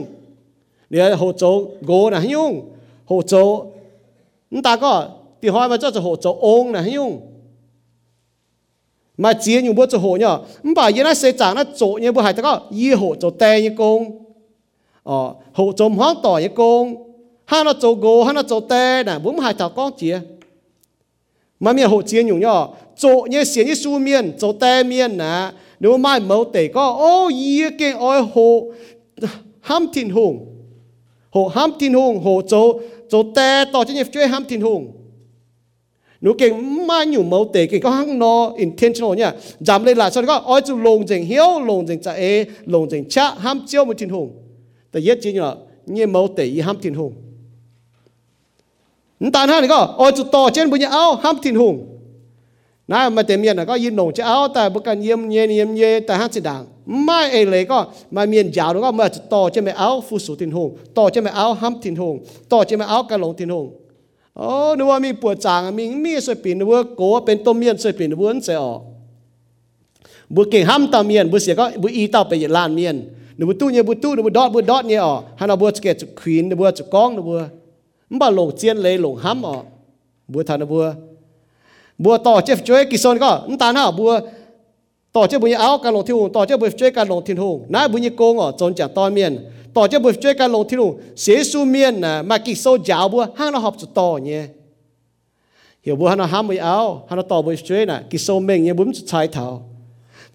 [0.89, 1.43] เดี๋ยวโหโจ
[1.85, 2.51] โกน่ะให้ยุ่ง
[3.07, 3.33] โหโจ
[4.51, 4.91] นั่นตาก็
[5.42, 7.20] thì hỏi mà cho cho hộ cho ông này nhung?
[9.16, 12.12] Mà chiến nhung bữa cho hộ nhở mà bà yên sẽ chẳng nó chỗ như
[12.12, 14.04] bữa hai ta có y hộ cho tè như công
[15.02, 16.94] ờ hộ cho hoang tỏi như công
[17.44, 20.20] hai nó cho gô hai nó cho tè nè bốn hai thằng có chia
[21.60, 22.66] mà miệng hộ chia nhung nhở
[22.98, 26.90] chỗ như xiên như su miên cho tè miên nè, nếu mai mẫu tể có,
[26.90, 28.72] ô y cái ôi hộ
[29.60, 30.46] ham thiên hùng.
[31.30, 32.58] Hộ ham thiên hùng hộ cho
[33.10, 34.92] cho tè tỏ cho như chơi ham thiên hùng.
[36.23, 36.51] นูเก่ง
[36.89, 38.33] มาอยู่เมาเตะเก่งก็หังนอ
[38.63, 39.31] intentional เนี่ย
[39.67, 42.23] จำเลยล่ะฉันก็อ้อยจูลงเจงเหี้ยวลงเจงจะเอ
[42.73, 44.27] ลงเจงชะห้ามเจียวมือทิ้งหง
[44.89, 45.51] แต่เย็ดจริงอ่ะ
[45.91, 47.11] เนี่ยเมาเตะยี่ห้ามทิ้งหง
[49.21, 51.75] นั่นตาหน้านี่ก็อ้อยจูต่อเช่นบุญเอาห้ามทิ้งหง
[52.91, 56.61] นะมาเต็มเมียนก็ยินหลงจะเอาแต่บุกันเยี่ยมเยี่ยเยี่ยมเยี่ยแต่ห้ามสิดัง
[57.03, 57.77] ไม่เอเลยก็
[58.15, 62.15] มาเมียนยาวแล้วก็มาต่อจะไม่เอาฟูสูทิ้งหงต่อจะไม่เอาห้ามทิ้งหง
[62.51, 63.65] ต่อจะไม่เอาการหลงทิ้งหง
[64.38, 68.80] โอ้นึกว่ามีปวดจางมีมีสวยปีนนึกว่าโกเป็นต้มเมียนสวยปีนนึกว่าเสียออก
[70.34, 72.96] บุเก่งห้ามตาเมียนบุเสียก็บุอีเต้าไปยลานเมียน
[73.36, 77.46] นึกว่าตู้เนี่ยบุตู้นึกว่าดอดบุดอดเนี่ยออกฮันเอาบัวจะเกตจุควีนนึกว่าจุก้องนึกว่า
[78.10, 79.64] มันบ่หลงเจียนเลยหลงห้ามออก
[80.32, 80.84] บัวทานบัว
[82.04, 84.10] บัวต่อเจ็บช่วยกิโซนก็นตาลห้าบัว
[85.17, 89.33] ต่อเจ็บบุญเอาการลงที่หงต่อเจ็บบุญช่วยการลงที่หงน้าบุญโกงอ่ะจนจากตอนเมียน
[89.75, 90.91] ต่อจะบุช่วยกันลงที่นู่น
[91.21, 94.43] เสียสูเมียนนะมากิโซยาวบัวห้างเราหอบจุดต่อเนี่ย
[95.81, 99.47] เหี่ยวบัวห้างเราห้ามไม่เอาห้างเราต่อบุช่วยนะกิโซเมงเนี่ยบุ้มจุดชายเท้า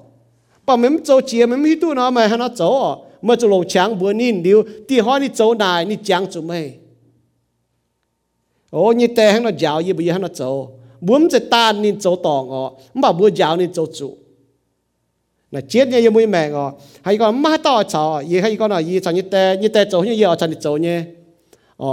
[0.66, 3.48] bà mình châu chia mình hít tu nó mà hắn nó châu ở mà chủ
[3.48, 6.74] lồng trắng bữa nín điều thì hỏi ni châu này ni trắng chủ mày
[8.70, 12.62] ô như tè hắn nó giàu như bây giờ hắn nó châu muốnจะตานนินโจตองอ๋อ
[12.92, 14.08] มันบอกบัวยาวนินโจจุ
[15.54, 16.66] นะเจ็ดเนี่ยยังไม่แม่งอ๋อ
[17.04, 20.98] ให้ก่อนมาต่อชอยี่ให้ก่อนอ่ะยี่ชอนยี่แต่ยี่แต่โจยี่ยี่อ๋อชอนยี่โจเนี่ย
[21.82, 21.90] อ๋อ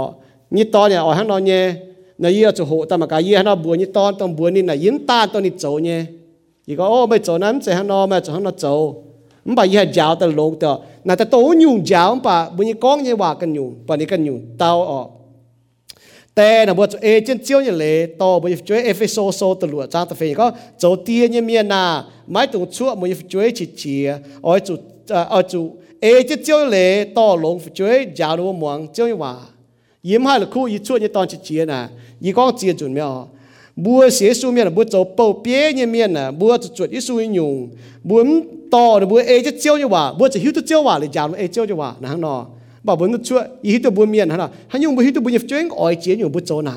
[0.56, 1.62] ยี่ตอนเนี่ยอ๋อข้างนอกเนี่ย
[2.22, 6.00] นะยี่อ๋อจะโหแต่มากายยี่ข้างนอกบัวยี่ตอนต้องบัวนี่นะยิ้มตานตัวนี่โจเนี่ย
[6.68, 8.66] ยี่ก็โอ้ไม่โจนั้นจะข้างนอกไม่โจข้างนอกโจ
[9.46, 10.70] มันบอกยี่ให้ยาวแต่ลงแต่
[11.06, 15.00] น่ะแต่โตยุ่งยาวมันป่ะบุญยี่ก้องยี่ว่ากันยุ่งป่ะนี่กันยุ่งเตาอ๋อ
[16.36, 20.46] แต่นะบัวเอเจนเจียวเนี่ยเลยต่อบัวช่วยเอฟเอโซโซตลอดจ้างตะเฟยก็
[20.78, 21.84] โจเตียเนี่ยเมียนา
[22.30, 24.06] ไม่ตรงชั่วบัวช่วยจิตเจีย
[24.42, 24.74] เอาจุ
[25.30, 25.60] เอาจุ
[26.02, 29.32] เอเจนเจียวเลยต่อลงช่วยยาวบัวมวงเจียวว่า
[30.09, 31.79] ยิ้มให้ละคู่ยี่ช่วยยี่ตอนเจียน่ะ
[32.23, 33.09] ยี่ก้องเจียจุนเมีย
[33.83, 37.53] บัวเสียสูเมียน่ะบัวเจ้าเป่าเปี้ยเนี่ยเมียน่ะบัวจะจวดยี่สูยยุง
[38.09, 38.37] บัวมัน
[38.73, 42.33] ต่อน่ะบัวเอจะเจียวยี่ว่าบัวจะหิวจะเจียวว่าเลยจานเอเจียวยี่ว่านะฮะนอ
[42.85, 46.75] บ่บัวมันช่วยยี่หิวตัวบัวเมียน่ะนะฮันยุงบัวหิวตัวบัวยี่จ้วงอ๋อยเจียอยู่บัวเจ้าหน่ะ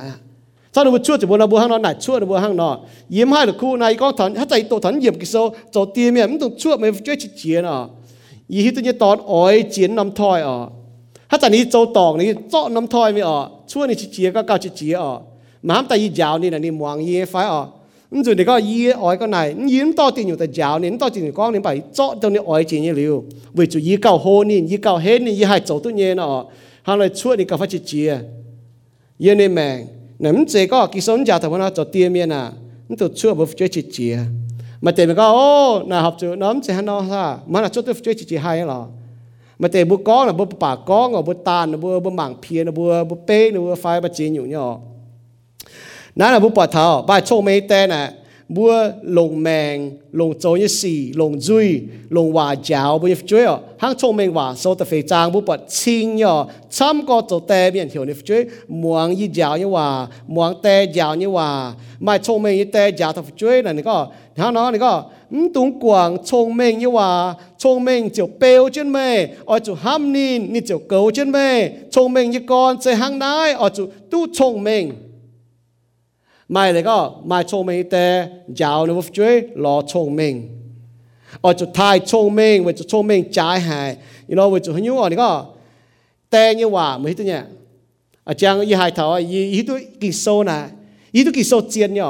[0.75, 2.71] ถ้าเราช่วยจะบัวน่ะบัวห้างนอหน่ะช่วยน่ะบัวห้างนอ
[3.17, 5.37] ยิ้มให้ละคู่นายก้องถันถ้าใจโตถันเหยียบกิโซ
[5.73, 7.77] เจ้าเตี้ยเมียมันต้องช่วยไม่จ้วงเจียน่ะ
[8.53, 10.57] ยี่หิวตัวยี่ตอนอ๋อยเจียนนำถอยอ๋อ
[11.31, 15.19] ถ้าจากนี้โจตองนี่เจาะน้ำทอยไม่ออกช่วงนี้ชิเจียก็เกาชิเจียออก
[15.67, 17.67] มาห้ามแต่ยี่ยาวนี่นะนี่มวงเย่ไฟออก
[18.13, 19.37] นี่จุดนี้ก็เย่อ้อยก็ไหน
[19.73, 23.15] ยืมต่อติอยู่แต่ยาวนี่ต่อติอยู่ก้องนี่ไปเจาะตรงนี้อ้อยจีนี่เร็ว
[23.55, 26.43] เวจุยี่เก่าโฮนี่ยี่เก่าเฮนี่ยี่หายโจตุเย่นออก
[26.87, 28.11] ห้ามเลยช่วงนี้ก็ไฟชิเจีย
[29.23, 29.79] เย่นี่แมง
[30.23, 32.43] นั่นเจก็กิสนยาแต่ว่าน่าจดเตี้ยเมียน่ะ
[32.89, 34.15] นี่ตัวช่วงบุฟเฟ่ชิเจีย
[34.85, 35.47] มาเต็มก็โอ้
[35.91, 37.23] น่าหอบจุน้ำเจฮันนอซ่า
[37.53, 38.81] มันน่ะจุดตัวเฟ่ชิเจียหายหรอ
[39.59, 42.35] mà tệ bố có là bố bà có ngọ bố tàn là bố bố mảng
[43.83, 44.43] phai bà chế nhủ
[46.17, 48.13] nãy là bố bà thảo, bà châu mấy tên này
[48.49, 51.81] bua lồng mèn lồng châu như xì lồng duy
[52.11, 55.41] lồng hòa giáo bua chơi ở hàng châu mèn hòa số tập phê trang bua
[55.41, 59.65] bật xin nhở chăm có tổ tè biển hiểu nếp chơi muang y giáo như
[59.65, 61.75] hòa muang tè giáo như hòa.
[62.01, 64.09] Mà châu mèn y tè giáo tập chơi là này có.
[64.37, 67.35] Hàng nó này có ứng tung quảng chong mèng như hòa.
[67.59, 71.71] Chong mèng chiều bèo chân mè ở chỗ ham nín nín chiều cầu chân mè
[71.91, 74.93] chong mèng như con chơi hang nai ở chỗ tu chong mèng
[76.49, 80.49] mai này có, mai chong mèng tè giáo nó vấp chơi lo chong mèng
[81.41, 83.97] ở chỗ thai chong mèng với chỗ chong mèng trái hài.
[84.29, 85.47] You know, với chỗ hình như ở này có.
[86.31, 87.39] Tè như hòa, mới thế nhỉ.
[88.25, 90.63] Ở trang y hai thảo, y y tu kỳ so nè
[91.13, 92.01] y tu kỳ so chiên nhỉ.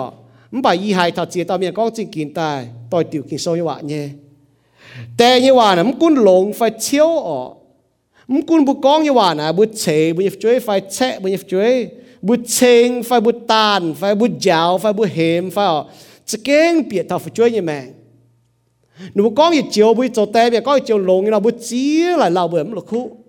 [0.55, 4.15] 唔係以係頭字當面講正見，但係代條件所以話呢，
[5.17, 7.57] 但係話呢，唔管浪費超哦，
[8.29, 15.89] 唔管不講嘅話呢，不邪不入嘴，快赤不入嘴，不清快不淡快不嚼快不鹹快哦，
[16.25, 17.95] 只驚別頭不嘴嘅命。
[19.15, 23.24] 你不講要照不做代表，講要照浪嘅啦，不知嚟鬧唔落苦。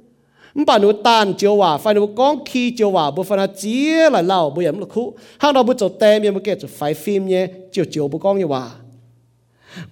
[0.55, 4.21] bà nụ tan chiếu hòa phải nụ con khi chiếu hòa bố phần chia là
[4.21, 6.93] lao bố yếm lục khu hàng đó bố chỗ tem yếm bố kể chỗ phải
[6.93, 8.69] phim nhé chiếu chiều bố con như hòa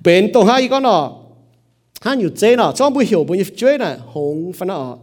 [0.03, 1.11] bên tổ hai con nọ
[2.01, 4.97] hai nhiều chế nọ trong bố hiểu bố yếm chế nè hồng phần nọ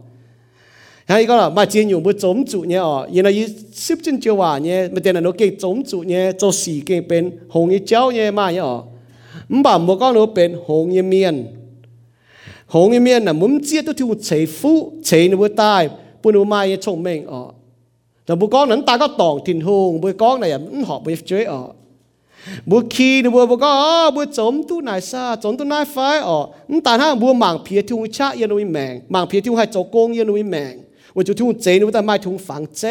[1.05, 3.95] hai con nọ mà chỉ nhiều bố chống trụ nhé ọ yên là yếm xếp
[4.03, 7.01] chân chiếu hòa nhé mà tiền là nó kể chống trụ nhé cho xì kể
[7.01, 8.83] bên hồng yếm chéo nhé mà nhé ọ
[9.49, 11.47] bà bố con nó bên hồng yếm miền
[12.73, 14.71] หงเมียนน่ะมุมเจี๊ยตัวที่วุฒิเฉยฟู
[15.05, 15.81] เฉยนวุฒิตาย
[16.21, 17.41] ปุ่นวุฒิไม่ชงเมงอ๋อ
[18.25, 21.61] แต่บุกองนั้นตาก็ตองถิ่นหงบุกองน่ะอย่างหอบไปเจ๊อ๋อ
[22.69, 25.97] บุคีนบัวบุก็อ๋อบัวจมตู้นายซาจมตู้นายไฟ
[26.27, 26.37] อ๋อ
[26.69, 30.73] นั่นตาห้างบัวหมางเพียทุ่งชะยันวิแมงหมางเพียทุ่งให้โจโกงยันวิแมง
[31.15, 32.83] ว่าจุทุ่งเจนว่าแต่ไม่ทุ่งฝังเจ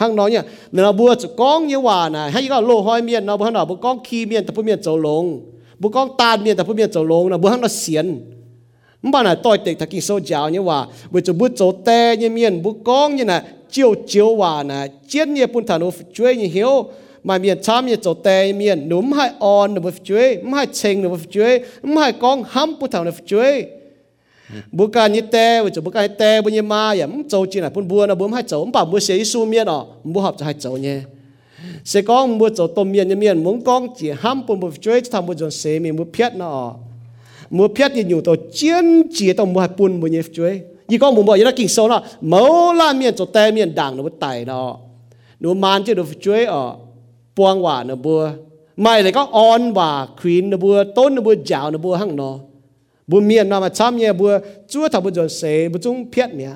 [0.00, 0.44] ห้างน้อยเนี่ย
[0.84, 5.24] เราบัวจะก้องเยาว่านะให้ก็โลห้อยเมียนเราบัวหน่อบัวก้องขี้เมียนแต่พวกเมียนโจลง
[5.80, 8.06] บัวก้องตาเมียนแต่พวกเมียนโจลงนะบัวห้างเราเสียน
[9.12, 10.86] mà là tôi tịch thật kinh sâu giáo như hòa.
[11.10, 14.88] Bùa chỉ bút trâu tê như miền, bút con như là chiều chiều hòa là
[15.08, 16.84] chết như bùn thằng nó chơi như hiếu.
[17.24, 21.02] Mà miền chăm như trâu tê miền, núm hai on nó bùa chơi hai chênh
[21.02, 21.60] nó bùa chơi
[21.96, 23.66] hai con hâm bùa thằng nó chơi
[24.72, 25.32] bukan ni bút
[25.74, 28.28] wo bukan te bu ni ma ya m zhou jin la pun bu na bu
[28.28, 31.00] hai zhou ba bu xế su miền o m bu cho hai zhou nhé.
[31.84, 35.00] Sẽ có bu zhou tôm miền như miền mong con chỉ ham pun bu chui
[35.00, 36.46] tham bu zhou se mi bu piat na
[37.50, 40.98] mua piết thì nhiều tàu chiến chỉ tàu mua hạt bùn mua nhịp chuối gì
[40.98, 43.96] có muốn mua như đó kinh sâu nó mẫu la miền cho tè miền đảng
[43.96, 44.78] nó bắt tài đó.
[45.40, 46.74] Nó man chứ được chuối ở
[47.36, 48.30] buông hòa nó bùa
[48.76, 52.16] mày lại có on và queen nó bùa tôn nó bùa giáo nó bùa hăng
[52.16, 52.38] nó.
[53.06, 54.38] Bùa miền nó mà chăm nhẹ bùa
[54.68, 56.50] chúa thảo bùa dọn xế bùa chúng piết nhẹ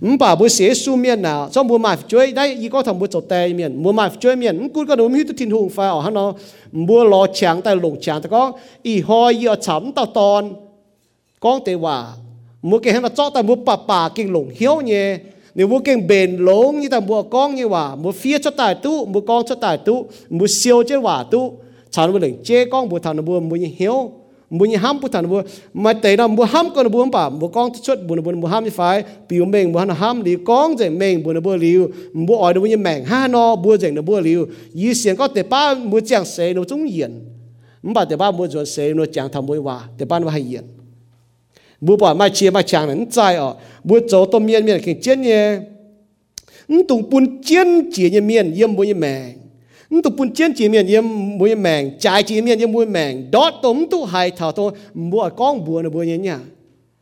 [0.00, 6.36] 唔把不写书面呐，所以冇买追，但一个同冇做对面，冇买追面，唔估个农民都天空快哦，哈喏，
[6.72, 10.54] 唔冇落墙但落墙，就讲以后要沉到当，
[11.40, 12.16] 讲地话，
[12.62, 15.20] 冇见佢做但冇白白见龙晓嘢，
[15.52, 21.54] 你冇见变龙，你但冇讲嘢话，冇飞出大都，冇讲出大都，冇笑即话都，
[21.90, 24.10] 查到零借讲冇谈到冇冇晓。
[24.50, 25.42] mun ham pu tan bu
[25.74, 28.46] ma te na bu ham ko bu pa bu kong tu chut bu bu bu
[28.46, 31.88] ham ni fai pi um meng bu ham li kong je meng bu bu liu
[32.14, 35.26] bu oi bu ni meng ha no bu je na bu liu yi xian ko
[35.28, 37.12] te pa mu jiang se no zung yin
[37.82, 40.28] mu ba te pa mu zo se no jiang tham bui wa te pa no
[40.28, 40.64] hai yin
[41.80, 43.50] bu ba ma chia ma chang nen zai o
[43.84, 45.40] bu zo to mien mien kin jian ye
[46.88, 49.45] tung pun jian jian mien yem bu ni meng
[49.92, 51.04] นตุปุนเจียนจีเมียนเยี่ยม
[51.38, 54.66] มวยแมงจ่ายจีเมียนเยี่ยมมวยแมงดอตตมตุไฮถาตัว
[55.10, 56.38] บัวก้องบัวนะบัวเนี่ยเนี่ย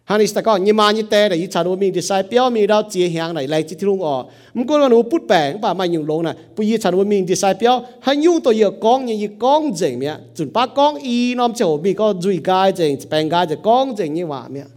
[0.08, 4.22] ฮันอิสตะก้อนยี่มายี่แต่แต่ยี่ชาโนมีดีไซน์เปียวมีดาวเจียเฮียงไหนไรจิตที่ลุงออก
[4.56, 7.74] มันก็รู้ปุ๊ดแปลงป่ามายุ่งลงนะปุยยี่ชาโนมีดีไซน์เปียว
[8.04, 14.68] ให้ยุ่งตัวเยอะก้องยี่ยี่ก้องเจ๋งเนี่ยจุนป้าก้องอีน้อมเจ้ามีก็จุยกายเจ๋งแปลงกายจะก้องเจ๋งยี่หว่าเนี่ย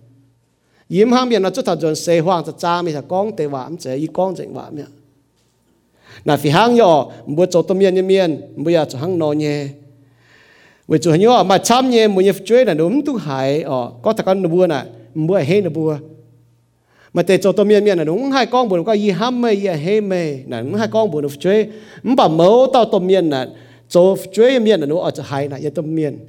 [0.93, 4.89] ยิ้มห้ามเบียนเราจุดถัดจนเสียห่างจะจ้ามีแต่ก้องเตะหวามเจ๋งยี่ก้องเจ๋งหวามเนี่ย
[6.27, 6.91] na phi hang yo
[7.25, 8.31] bu cho to mien mien
[8.63, 9.53] bu ya cho hang no nye
[10.87, 13.91] we cho nyo ma cham nye mu ye chue na dum tu hai o ờ,
[14.03, 15.93] có ta kan bu na bu he na bu
[17.13, 19.53] mà tệ cho tôi miên miên là đúng hai con buồn có gì ham mê
[19.53, 21.67] gì hê mê là đúng hai con bu chơi
[22.03, 23.47] mà bảo mẫu tao tôi miên là
[23.89, 26.19] cho chơi miên là nó ở chỗ hai là ye to miên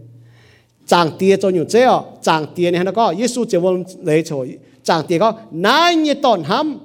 [0.86, 3.84] chàng tia cho nhiều chơi ó ờ, chàng tia này nó có Giêsu chỉ vốn
[4.02, 4.36] lấy cho
[4.82, 6.78] chàng tia có nãy như tòn ham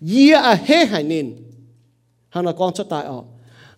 [0.00, 1.32] gì à hê hải nín
[2.32, 3.22] hàng là con xuất tại ọ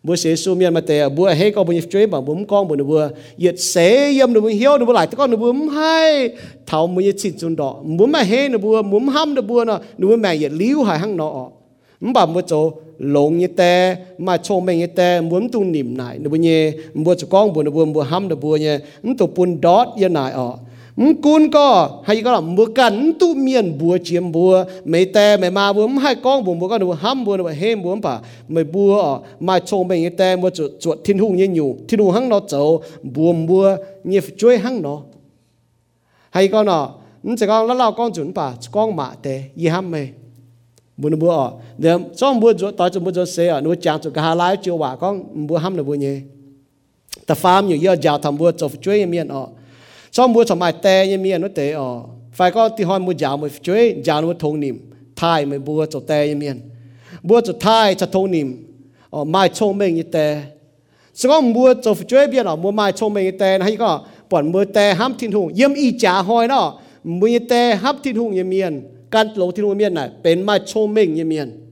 [0.03, 2.77] bữa sẽ su miền mà tè bữa hết con bữa chơi bằng bún con bữa
[2.77, 6.31] bữa yết sẽ yếm nó bữa hiếu nó bữa lại con nó bữa hay
[6.67, 9.65] thầu bữa yết xin chun đỏ bữa mà hết nó bữa bữa ham nó bữa
[9.65, 11.51] nó nó bữa mẹ yết liu hay hăng nó ọ
[12.01, 15.97] bữa bà bữa chỗ lồng như tè, mà trông mình như tè muốn tu niệm
[15.97, 18.79] này nó bữa nhẹ bữa chỗ con bữa nó bữa bữa ham nó bữa nhẹ
[19.03, 20.59] nó tu bún đót như này ọ
[20.97, 24.65] cún có hay có là mua cắn tu miền bùa chiếm bùa.
[24.85, 27.83] Mấy tè mấy ma bùa hai con bùa bùa, con bùa ham bùa bùa hem
[27.83, 31.45] bùa bà mấy bùa ở, mà chồng mấy tè mua chuột chuột thiên hùng như
[31.45, 35.01] nhiều thiên hùng hăng nó chậu bùa bùa, như chơi hăng nó.
[36.31, 36.91] Hay con nó
[37.25, 40.09] ừ, chỉ con lão lão con chuẩn bà con mạ tè y ham mày
[40.97, 43.77] bùa nó bùa ở, để trong bùa chuột tại chuột bùa chuột xe ở, nuôi
[43.81, 46.21] chăn chuột cá lái chiều bà con bùa ham là bùa nhỉ
[47.27, 49.47] ta farm nhiều giờ giàu thầm bùa chuột chơi miền ở
[50.15, 52.01] cho mua cho mai tè như miền nó tè ờ.
[52.33, 54.91] Phải có thì hòn mua giàu mua chơi giàu mua thông niệm.
[55.17, 56.61] Thai mới bua cho tè như miền
[57.23, 58.67] bua cho thai cho thông niệm.
[59.11, 60.43] Ờ mai trông mình như tè
[61.15, 64.05] sau đó mua cho chuối biết là mua mai trông mình như tè hay có
[64.31, 66.81] bọn mua tè hám thiên hùng, yếm y trả hoài đó.
[67.05, 70.43] Mua như tè hám thiên hùng như miền căn lỗ thiên hùng miền này bên
[70.43, 71.65] mai trông mình như miền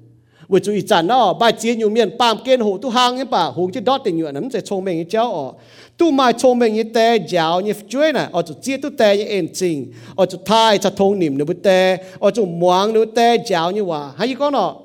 [0.52, 3.24] vừa chú ý chán đó bài chiến nhiều miền bàm kiên hồ tu hàng như
[3.24, 5.54] bà hùng chứ đó tình nhuận nắm sẽ trông mình như chéo
[6.02, 9.16] tu mai cho mình như thế giáo như chuối này ở chỗ chia tu thế
[9.16, 13.04] như em chính ở chỗ thai cho thông niệm nữa thế ở chỗ muang nữa
[13.16, 14.12] thế giáo như hòa.
[14.16, 14.76] Hay gì con nọ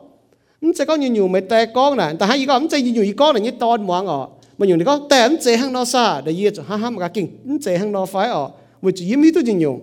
[0.61, 2.61] không sẽ có nhiều nhiều mấy thế con này ta hay gì con?
[2.61, 4.27] Không sẽ nhiều nhiều con này như ton muang ở.
[4.57, 6.21] Mà nhiều có thế không sẽ hàng nó xa.
[6.21, 7.27] Để gì cho ha ha mà cái kinh.
[7.47, 8.49] Không sẽ hàng nó phải ở.
[8.81, 9.79] Vì chỉ yếm tu nhiều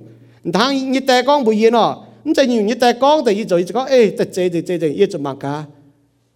[0.53, 3.25] thằng như thế con bùi yên nọ không sẽ nhiều như thế con.
[3.25, 5.63] Thì giờ chỉ có, ê thế thế thế thế tè yên cho mà cả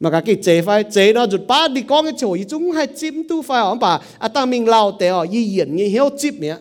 [0.00, 2.86] mà cái chế phải chế nó rụt ba đi con cái chỗ ý chúng hay
[2.86, 6.08] chim tu phải ông bà à ta mình lao tế ở y hiển như hiếu
[6.18, 6.56] chip nhé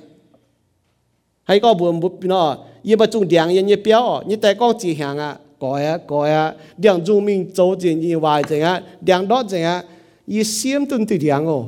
[1.44, 4.76] hay có buồn bút nó y mà chúng điang yên như béo như tế con
[4.80, 8.62] chỉ hàng à coi à coi à điang chúng mình châu tiền như vài tiền
[8.62, 9.84] à điang đó tiền à
[10.28, 11.66] y xiêm tuân từ điang ồ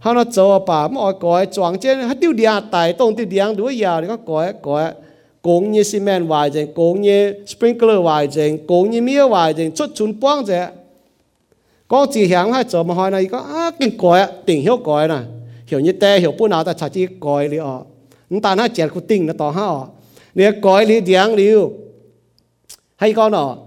[0.00, 3.56] hắn nó châu bà mà coi, chọn trên hắn tiêu điang tại tông tiêu điang
[3.56, 4.92] đuổi giờ thì có coi gọi
[5.42, 9.54] cũng như xi men vài tiền cũng như sprinkler vài tiền cũng như mía vài
[9.54, 10.68] tiền chút chun quăng tiền
[11.91, 15.07] có chỉ hàng hay chỗ mà hỏi này có à cái gọi tình hiểu gọi
[15.07, 15.19] nè
[15.65, 17.81] hiểu như te hiểu bữa nào ta chả chỉ gọi đi ọ
[18.29, 19.87] chúng ta nó chẹt của tình nó tỏ ha ọ
[20.35, 21.71] nè gọi đi tiếng liu
[22.95, 23.57] hay con nọ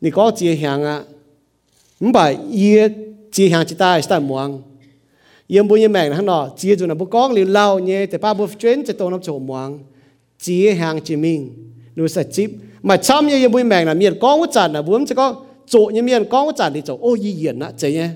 [0.00, 1.02] nè có chỉ hàng à
[2.00, 2.88] không phải ye
[3.32, 4.62] chỉ hàng chỉ ta sẽ muang
[5.46, 9.72] yếm bữa như mẹ nó nọ chỉ cho nó bữa con liu lâu nhéแต่ป้าบchuyếnจะโตน้ำโฉมmuang
[10.38, 11.40] chỉ hàng chỉ mình
[11.96, 12.50] nó sẽ chip
[12.82, 15.26] mà chăm như yếm bữa mẹ là miền con của chặt là bướm chỉ có
[15.73, 18.09] chỗ như miền có trả đi chỗ ô gì hiền á chế nhé.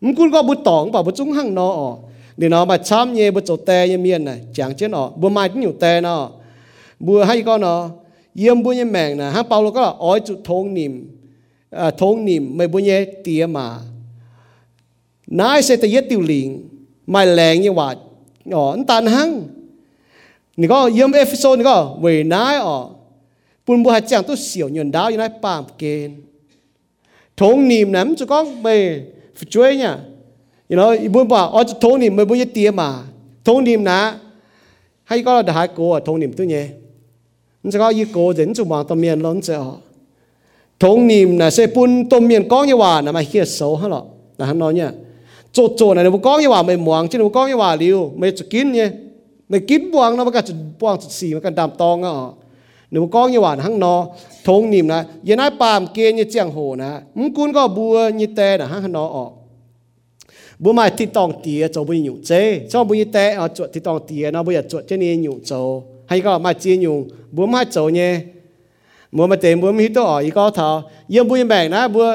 [0.00, 2.08] Mình cũng có bút tỏng bảo bút chúng hăng nó ọ ờ.
[2.36, 5.28] để nó mà chăm nhé bút chỗ tè như miền này chẳng chết nó bữa
[5.28, 6.30] mai cũng nhiều tè nó
[7.00, 7.90] bữa hay con nó
[8.34, 9.24] yếm bữa như mèn nè.
[9.24, 11.18] Hăng bao lâu có là ói chút thôn niệm
[11.70, 13.78] à, thôn niệm mấy bữa nhé tía mà.
[15.26, 16.68] Nãy sẽ tới yết tiêu liền
[17.06, 17.96] mai lẹn như vậy
[18.50, 19.42] ọ anh tan hăng.
[20.56, 22.90] Nè có yếm episode nè có về nãy ọ
[23.66, 26.29] bún bữa hai chàng tôi xỉu nhuận đáo như nãy bàm kênh
[27.40, 29.00] thông niệm nắm cho con bề
[29.48, 29.98] chuối nhá
[30.68, 32.94] you know muốn bảo ở thông niệm mới bây giờ tiệm mà.
[33.44, 34.18] Thông niệm nã.
[35.04, 36.68] Hay có là đại cô à thông niệm tôi nhé.
[37.62, 39.76] Nó có ý cô dẫn chúng bằng tâm miền lớn sẽ họ.
[40.80, 43.88] Thốn niệm là sẽ bún tâm miền con như hòa là mà kia sâu hả
[43.88, 44.02] rồi
[44.38, 44.90] là hắn nói nhá
[45.52, 48.12] chỗ chỗ này nó có như hòa mày muang chứ nó có như hòa liu
[48.16, 48.90] mày chụp kín nhé.
[49.48, 52.10] Mày kín buang nó mà cả chụp buang chụp xì mà cả đàm tong á
[52.94, 53.94] นูก้องยี่หวานหังนอ
[54.46, 59.30] ทงนิมนะยันไอปามเกยยี่เจียงโหนะมึงกุนก็บัวยี่เตนะหังนอออก
[60.62, 62.30] บุมาที่ตองเตียจบุญอยู่เจ
[62.70, 65.52] ชอบบุญเตะเอาจวดที่ตองเตียนะบุญจวดเจนี่อยู่โจ
[66.08, 66.96] ให้ก็มาจีนอยู่
[67.36, 68.12] บุมาโจเนี่ย
[69.16, 70.68] มัวมาเต็มบัวมีตัวอ๋ออีก็เท่า
[71.10, 72.06] เยี่ยมบุญแบ่งนะบัว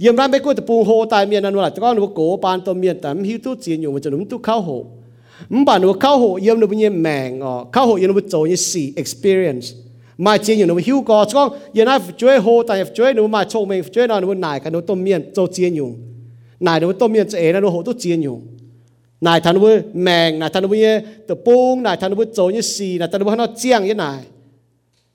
[0.00, 4.70] เยี่ยมร้านไปกู้ตะปูโหตายเมียนันวลตะก้อนหนูโกปานตัวเมียแต่มหิวตู้จีนอยู่มันจะหนุ่มตู้ข้าวโห
[5.52, 9.66] มป่านหนูข้าวโหเยี่ยมหนูบุญแบ่งอ๋อข้าวโหเยี่ยมหนูบุญโจเนี่ยสี่ experience
[10.18, 13.44] mai chỉ nhiều nó hiu có cho giờ nó chơi hồ tại chơi nó mai
[13.48, 15.94] châu mình chơi nó nó nải cái nó tôm miên cho chia nhiều
[16.60, 18.40] nải nó tôm miên chế nó hồ tó chia nhiều
[19.20, 22.50] nải thằng nó mèng nải thằng nó bơi tự bung nải thằng nó bơi châu
[22.50, 24.22] như xì nải thằng nó nó chiang như nải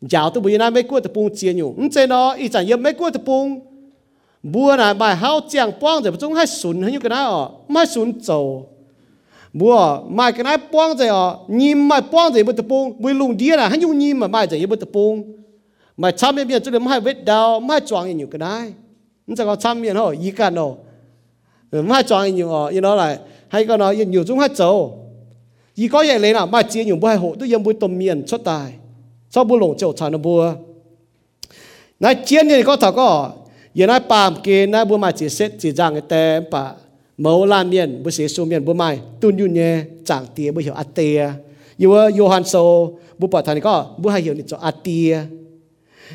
[0.01, 2.67] giáo tôi bơi nải mấy cua tự bung chia nhiều không chơi nó ít chẳng
[2.67, 3.59] yếm mấy cua tự bung
[4.43, 7.59] bùa nải bài hao chiang bong rồi chúng hay sùn hay như cái nào?
[7.67, 8.70] Mà sùn châu
[9.53, 13.37] bùa, mai cái này bong rồi à nhìn mai bong rồi bớt bong bùi lùng
[13.37, 15.23] đi là hắn dùng nhìn mà mai rồi bớt bong
[15.97, 18.73] mai chăm miệng miệng cho đến mai vết đau, mai choàng nhiều cái này
[19.27, 20.71] nó sẽ có chăm miệng thôi ý cả nó
[21.71, 24.97] ừ, mai choàng nhiều à như nó lại hay có nói nhiều chúng hay châu
[25.75, 28.27] ý có vậy lấy nào mai chia nhiều bùi hộ tôi yếm bùi tôm miệng
[28.27, 28.73] xuất tài
[29.31, 30.53] sau bùi lùng châu chán nó bùa.
[31.99, 33.31] Nãy chiến thì có thằng có
[33.73, 36.71] giờ nãy pam kia nãy bùi mai chỉ xét chỉ rằng cái tem, pa.
[37.23, 39.71] Mẫu lan miền bữa sẽ số miền bữa mai tuân yun nhé
[40.07, 41.29] chẳng tia bữa hiểu át tia
[41.77, 42.63] yêu Johan so
[43.17, 45.19] bữa bảo thằng có bữa hay hiểu ni cho át tia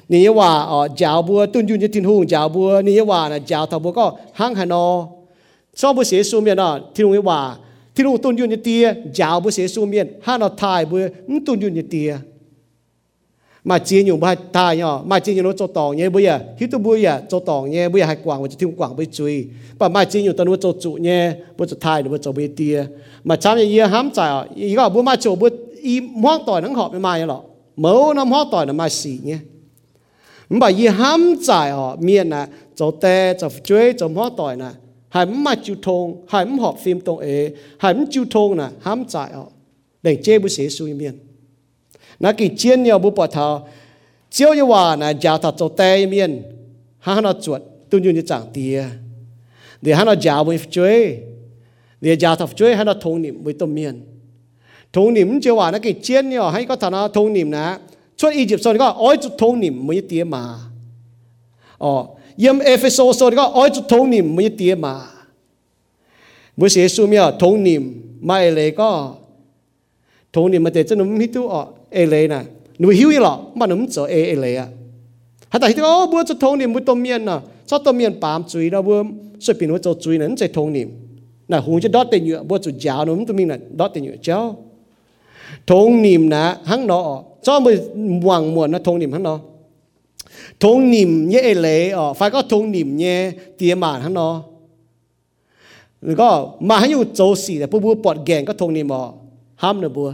[0.08, 4.06] ni ว่าอ๋อจาวบัวตุนยุนจะทินหงจาวบัวนี่ว่านะจาวทบัวก็
[4.38, 4.86] หังหันอ
[5.80, 7.40] ชอบบัวเสียสูเมียนอะทินหงว่า
[7.94, 8.84] ทินหงตุนยุนจะเตีย
[9.18, 10.98] จาวบัวเสียสูเมียนหันอทายบัว
[11.46, 12.10] ตุนยุนจะเตีย
[13.66, 16.40] mà chia nhiều bài ta nhỏ, mà chia nhiều nó cho tòng nhé, bây giờ.
[16.58, 18.96] Hít tu bây giờ cho tòng nhé, bây giờ hai quảng và giờ thêm quảng
[18.96, 19.46] bây chui
[19.78, 22.48] và mà chia nhiều tao nó cho trụ nhé bây giờ thai nó giờ bây
[22.48, 22.84] tia
[23.24, 25.48] mà chăm như hám trái ý gọi bữa mà chỗ bữa
[25.82, 27.40] y hoang tỏi nắng họp mà lọ.
[27.76, 29.38] Mẫu nó hoang tỏi nó mai xỉ nhé.
[30.48, 34.68] Mà y hám trái ở miền nè cho tê cho chuối, cho hoang tỏi nè
[35.08, 38.64] hay mà chịu thông hay mà họp phim tông ế hay mà chịu thông nè
[38.80, 39.44] hám trái ở
[40.02, 41.18] để chế bữa xế suy miền
[42.20, 43.68] na ki chiên nhiều bu bỏ thao
[44.30, 46.42] chiếu như hòa na giả thật cho tê miên.
[46.98, 48.84] Ha nó chuột tu như chẳng tia
[49.82, 51.18] để ha nó giả với chơi
[52.00, 54.02] để giả thật chơi ha nó thông niệm với tâm miên.
[54.92, 57.78] Thông niệm chiếu hòa na ki chiên nhiều, hay có thằng nó thông niệm na
[58.16, 60.54] chuột Egypt sau có, ôi chút thông niệm mới tia mà.
[61.78, 62.06] Ờ
[62.36, 65.00] yếm Ephesus sau có, ôi chút thông niệm mới tia mà.
[66.56, 69.14] Với sẽ su miêu thông niệm mai lấy có.
[70.32, 72.41] Thông niệm mà để cho nó mít tu ọ เอเลยนะ
[72.79, 74.67] หนูหิวอีหรอมันหนุ่มจะเอเอเลยอ่ะ
[75.51, 77.37] ฮัตแต่ที่โอ้บัวจะทงนี่มุตัวเมียนน่ะ
[77.69, 78.97] ชอบตัวเมียนปามจุยแล้วบัว
[79.43, 80.85] ช่วยปีนว่าจะจุยนั้นจะทงนี่
[81.51, 84.39] น่ะหูจะดอดเต็นอยู่บัวจุยาวหนุ่มตัวมีน่ะดอดเต็นอยู่เจ้า
[85.69, 86.99] ทงนิ่มนะหังนอ
[87.45, 87.75] ชอบมือ
[88.25, 89.35] หวังมวนนะทงนิ่มหังนอ
[90.63, 93.15] ทงนิ่มเย่เอเลยอ๋อไฟก็ทงนิ่มเย่
[93.55, 94.29] เตียมาหังนอ
[96.03, 96.29] หรือก็
[96.67, 99.01] มาให้อยู่โจสีแต่บัวปอดแกงก็ทงนิ่มอ๋อ
[99.61, 100.09] ห้ามเนบัว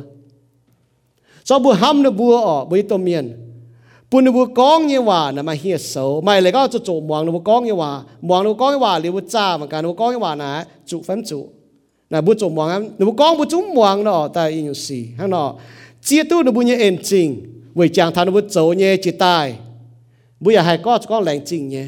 [1.44, 3.32] cho bu ham nó bu ở bu to miền
[4.10, 7.00] bu nó bu con như hòa là mà hiệt xấu mày lại có cho chỗ
[7.00, 9.66] muang nó bu con như hòa muang nó con như hòa liệu bu cha mà
[9.66, 11.48] cả nó con như hòa nè chủ phém chủ
[12.10, 15.06] nè bu chỗ muang nó bu con bu chúng muang nó tại in như xì
[15.18, 15.54] hang nó
[16.02, 19.10] chia tu nó bu như em trình vì chàng thằng nó bùa chỗ như chỉ
[19.10, 19.26] bu
[20.40, 21.86] bùa hai có cho con lạnh trình nhé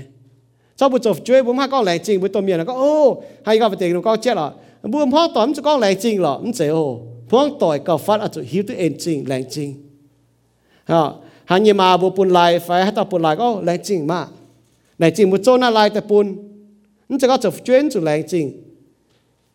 [0.76, 3.22] cho bùa chỗ chơi bùa hai con lạnh trình bùa tôm miền nó có ô
[3.44, 4.50] hay có phải tiền nó con chết rồi
[4.82, 6.68] bùa hoa tóm cho con lạnh trình rồi không dễ
[7.28, 9.74] phong tỏi cầu phát ở chỗ hiếu tu en chính, lành chính.
[10.84, 11.02] ha
[11.44, 14.26] hàng nhiều mà bộ bùn lại phải hết tập bùn lại có lành chinh mà.
[14.98, 16.36] Lành chinh một chỗ na lại tập bùn
[17.08, 18.62] nhưng chỉ có chỗ chuyên chủ lành chinh.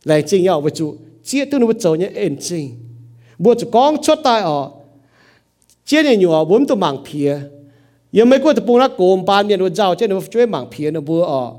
[0.03, 2.69] Lành chinh nhau với chủ chia tu nó với chỗ nhé en chinh.
[3.37, 4.69] Bộ chủ con chốt tai ở
[5.85, 7.39] chia này nhiều bốn tu mảng phía.
[8.17, 11.51] ยังไม่กลัวจะปูนักโกมปานเมียนวันเจ้าเจ้าเนี่ยช่วยหมางเพียนบัวออก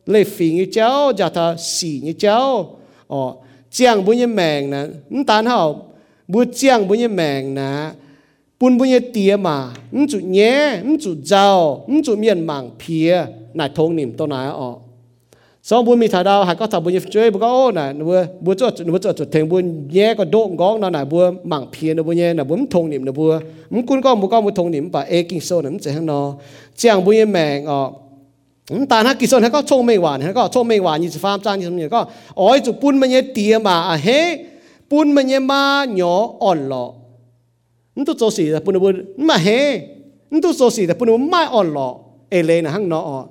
[0.08, 2.76] lấy phì như cháu giả thà xì như cháu.
[3.08, 3.36] Ọ
[3.72, 4.86] chiang bùa như mèng nè.
[5.10, 5.86] Chúng tan hảo
[6.28, 7.90] bùa chiang bùa như mèng nè.
[8.60, 9.70] Bùn bùa như tía mà.
[9.92, 10.80] Chúng chủ nhé.
[10.84, 14.76] Chúng chủ giàu chúng chủ miền mảng phía nải thông niệm tôi nói ọ
[15.68, 18.54] song buôn mi thả đào, hạt có thảo buôn chơi bố có nè bố bố
[18.54, 21.98] cho bố cho chuột thành buôn nhé, có độ gõ nó nè bố mảng phiền
[21.98, 23.40] nó bố nhé nè bố thông niệm nó bố
[23.70, 26.06] muốn cún có bố có bố thông niệm và e kinh sâu nó sẽ hăng
[26.06, 26.34] nó
[26.76, 27.94] chẳng bố nhé mẹ, ngọ
[28.90, 31.10] ta nó kinh sâu nó có trông mê hoàn nó có trông mê hoàn như
[31.10, 34.38] sự phạm trang như thế có ôi chụp buôn mày nhé tiề mà à hế
[34.90, 36.92] buôn mà nhé ma nhỏ ổn lọ.
[37.96, 39.82] Nó tôi cho xì là buôn nó buôn mà hế
[40.32, 41.96] nó tôi cho xì là buôn nó mai ổn lọ.
[42.30, 43.26] E lên là hăng nó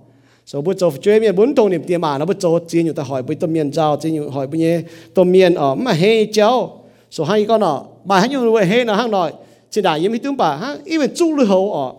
[0.47, 2.93] so bu cho chơi miền bốn tàu niệm tiền mà nó bu cho chỉ nhiều
[2.93, 4.81] ta hỏi bu tôm miền giao chỉ nhiều hỏi bu nhé.
[5.15, 6.71] Tôm miền ở mà hê chéo.
[7.11, 9.31] So, hai con nọ, bà hai nhiều người hê nó hang nọ.
[9.71, 11.89] Chỉ đại yếm hít tướng bà ha ý mình chú lưu hậu ờ.
[11.89, 11.93] ở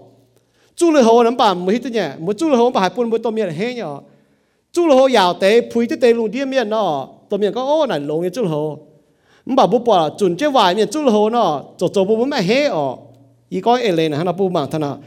[0.76, 1.99] chú lưu hậu nó bà mới hít nhỉ?
[2.19, 3.99] Mới chú lưu hậu bà hai buôn bu tôm miền hê nhở ờ.
[4.72, 7.07] chú lưu hậu giàu tế phui tới tế luôn đi miền nọ.
[7.30, 8.88] Tôm miền có, ô, này lồng như chú lưu hậu
[9.45, 11.64] bà bu bỏ chuẩn chế vải miền chú lưu hậu nọ.
[11.78, 12.95] Cho cho bu bu mà hê ở
[13.49, 14.98] ý coi ê lên nó bu mạng thằng nọ.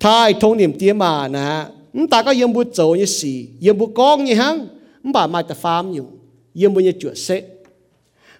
[0.00, 1.64] Thai thông niệm tiền mà nè.
[1.93, 3.27] 唔大家有冇做嘅事，
[3.59, 4.67] 有冇讲嘅行，
[5.03, 6.05] 唔把买得翻用，
[6.53, 7.33] 有冇嘢着色，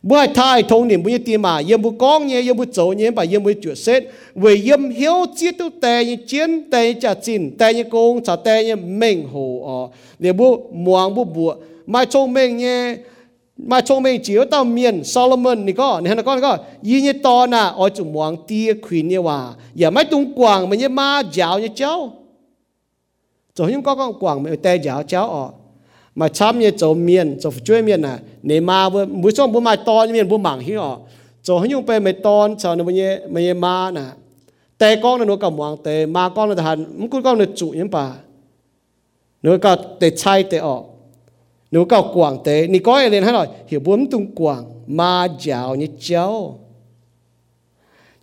[0.02, 3.92] 唔系太童年冇嘢点嘛，有冇讲嘢，有冇做嘢，把有冇着色，
[4.36, 7.24] 为有晓知道第一件，第一只战，
[7.56, 13.00] 第一工就第一名号哦，你冇望冇冇，买聪明嘅。
[13.72, 16.54] มาชงเมงจิ๋วเต้าเมียนโซโลมอนนี่ก็เนี่ยนะก็ก็
[16.88, 19.40] ยีนี่ตอนน่ะอ๋อจุ่มวางเตี้ยควีนเนี่ยว่า
[19.78, 21.94] อย่าไม่ตรงกวางมันเนี่ยมาเจ้าเนี่ยเจ้า
[23.55, 25.51] cho những có con quảng mà tê giáo cháu ở.
[26.15, 29.61] Mà chăm như chỗ miền chỗ chơi miền à nếu mà bữa bữa xong bữa
[29.61, 30.97] mai to miền bữa mảng hi ở.
[31.43, 34.03] Chỗ những pe mấy ton cho nó bây bây mà nè
[34.79, 37.69] tê con nó cầm hoàng tê mà con là thằng muốn con con nó chủ
[37.69, 38.13] những bà.
[39.43, 40.85] Nó có tê chai tê ọ,
[41.71, 45.29] nó có quảng tê ni có ai lên hay nói hiểu bốn tung quảng mà
[45.41, 46.59] giáo như cháu.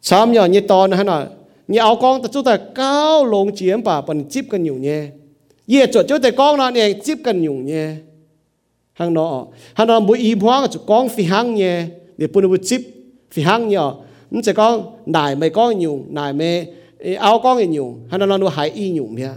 [0.02, 1.26] Chăm nhỏ như to hay rồi
[1.68, 5.08] như áo con ta chúng ta cao lông chiến bà bằng chip cái nhiều nhẹ
[5.70, 7.96] ye cho cho te kong na ne chip kan yung nhé,
[8.94, 11.86] hang nọ, hang nọ bu i bwa cho kong phi hang nhé.
[12.18, 12.82] Để bu bu chip
[13.32, 13.78] phi hang ye
[14.32, 16.68] nó sẽ có nải mày có nhiều nải mày
[17.18, 19.30] áo có nhiều hang nọ nó hại y nhiều mía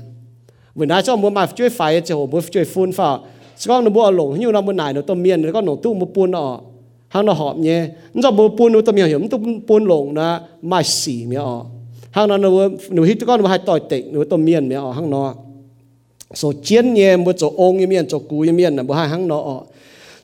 [0.74, 3.18] vừa nãy cho muốn mà chơi phải cho muốn chơi phun phà
[3.56, 5.74] sẽ có nó bu lỏng nhiều nó bu nải nó tôm miên nó có nó
[5.82, 6.60] tu một buôn nọ,
[7.08, 7.88] hang nọ họp nhé.
[8.14, 11.40] Nó bu buôn nó tôm miên hiểu nó buôn lỏng nó mai xỉ mía
[12.10, 12.50] hang nọ nó
[12.90, 15.34] nó hít có nó hay tỏi tịnh nó tôm miên mía hang nọ
[16.34, 19.08] so chiến nhẹ một chỗ ông như miền chỗ cú như miền là bữa hai
[19.08, 19.60] hàng nọ.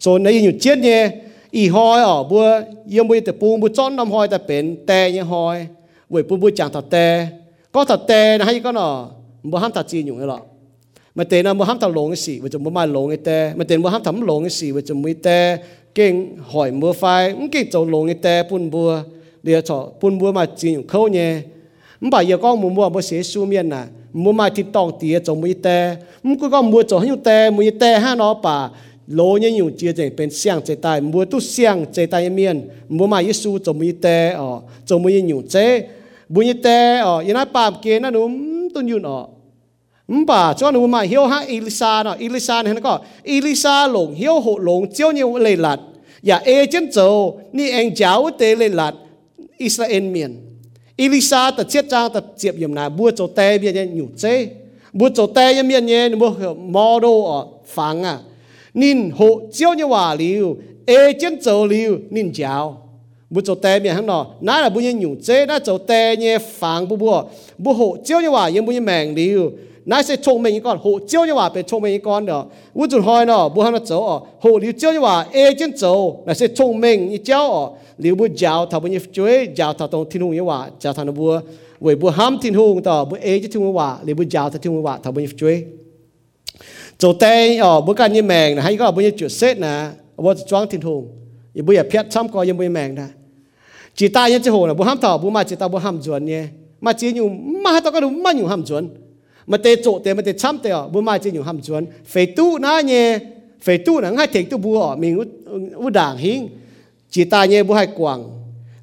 [0.01, 1.11] So nấy nhiều chiến nhẹ,
[1.51, 2.61] ý hoi ở bữa
[2.91, 5.67] yếm bữa tập bùn bữa chọn năm hoi tập bền tè như hoi.
[6.09, 7.27] Buổi bữa bữa chẳng thật tè
[7.73, 9.09] có thật tè là hay có nọ.
[9.43, 10.39] Bữa ham thật chi nhung rồi.
[11.15, 13.17] mà tên là bữa ham thật lộn cái gì bữa chỗ bữa mai lộn cái
[13.17, 15.59] tè mà tên bữa ham thấm lộn cái gì bữa chỗ mới tè
[15.95, 19.03] kinh hỏi mưa phai cũng kinh chỗ lộn cái tè bùn bữa.
[19.43, 21.41] Để cho bùn bữa mà chi nhung khâu nhẹ,
[22.01, 24.93] nhé bà giờ con mùa mùa bữa sẽ su miên à mua mai thịt tòng
[25.01, 25.97] tía cho mua tè.
[26.23, 28.71] Mua cứ có mua cho nhiều tè mua tè ha nó bà.
[29.07, 32.69] Lô như nhiều chia thành bên xiang chế tài mua tu xiang chế tài miền
[32.89, 35.89] mua mai Giêsu cho mua tè ở cho mua nhiều chế.
[36.29, 39.27] Mua tè ở yên ai bà kia nó đúng tôi nhiều nó
[40.27, 44.41] bà cho nó mà hiếu ha Elisa nó Elisa này nó có Elisa lồng hiếu
[44.41, 45.77] hộ lồng chiếu nhiều lệ lạt.
[46.23, 48.93] Và ê chân châu ni anh cháu tế lệ lạt.
[49.59, 50.48] Israel miền.
[50.99, 54.47] Elisa ta chết trang ta tiếp yểm na bua cho tay bia nhé, nhủ chê.
[54.93, 58.19] Bua cho tay yểm miên nhé bua model ở phẳng à.
[58.75, 60.57] Nín hộ chiếu như hòa liu,
[60.87, 62.89] ê chân châu liu, nín chào
[63.31, 66.17] bua cho tay bia hắn nọ nãy là bua nhé, nhủ chê nãy cho tay
[66.17, 67.23] nhé phẳng bua bua
[67.59, 69.51] bua hộ chiếu như hòa yểm bua nhé mèng liu
[69.89, 72.45] nãy sẽ trông mình con hộ chiếu như hòa bị trông mình con đó
[72.75, 75.55] vũ trụ hỏi nó bố hắn nó châu ở hộ liu chiếu như hòa ê
[75.59, 79.49] chân châu nãy sẽ trông mình như cháu ở liu bố giáo thảo bu chuối
[79.57, 81.41] giáo thảo tông thiên hùng như hòa giáo thảo nó bua
[81.81, 84.51] với bố ham thiên hùng đó bố ê chân thiên hùng hòa liu bố giáo
[84.51, 85.65] thảo thiên hùng hòa thảo bu chuối
[86.99, 89.87] chỗ tây ở bố cái như mèng là hay có bố như chuột xét nè
[90.17, 91.09] bố choáng thiên hùng
[91.55, 93.07] y bu ya phiết chăm coi như bố mèng nè
[93.95, 96.01] chỉ ta như chứ hồ là bố ham thảo bố mà chỉ ta bố ham
[96.03, 96.45] chuẩn nhé
[96.81, 97.29] mà chỉ nhủ
[97.65, 98.89] mà tao có đúng mà nhủ ham chuẩn
[99.49, 101.87] mà tê chỗ tê mà tê chăm tê ở bu mai chỉ nhủ ham chuẩn
[102.05, 103.19] phải tu na nhé
[103.61, 105.25] phải tu là ngay thiệt tu bùa ở mình u
[105.75, 106.49] u đảng hing,
[107.11, 108.25] chỉ ta nhé bu hai quảng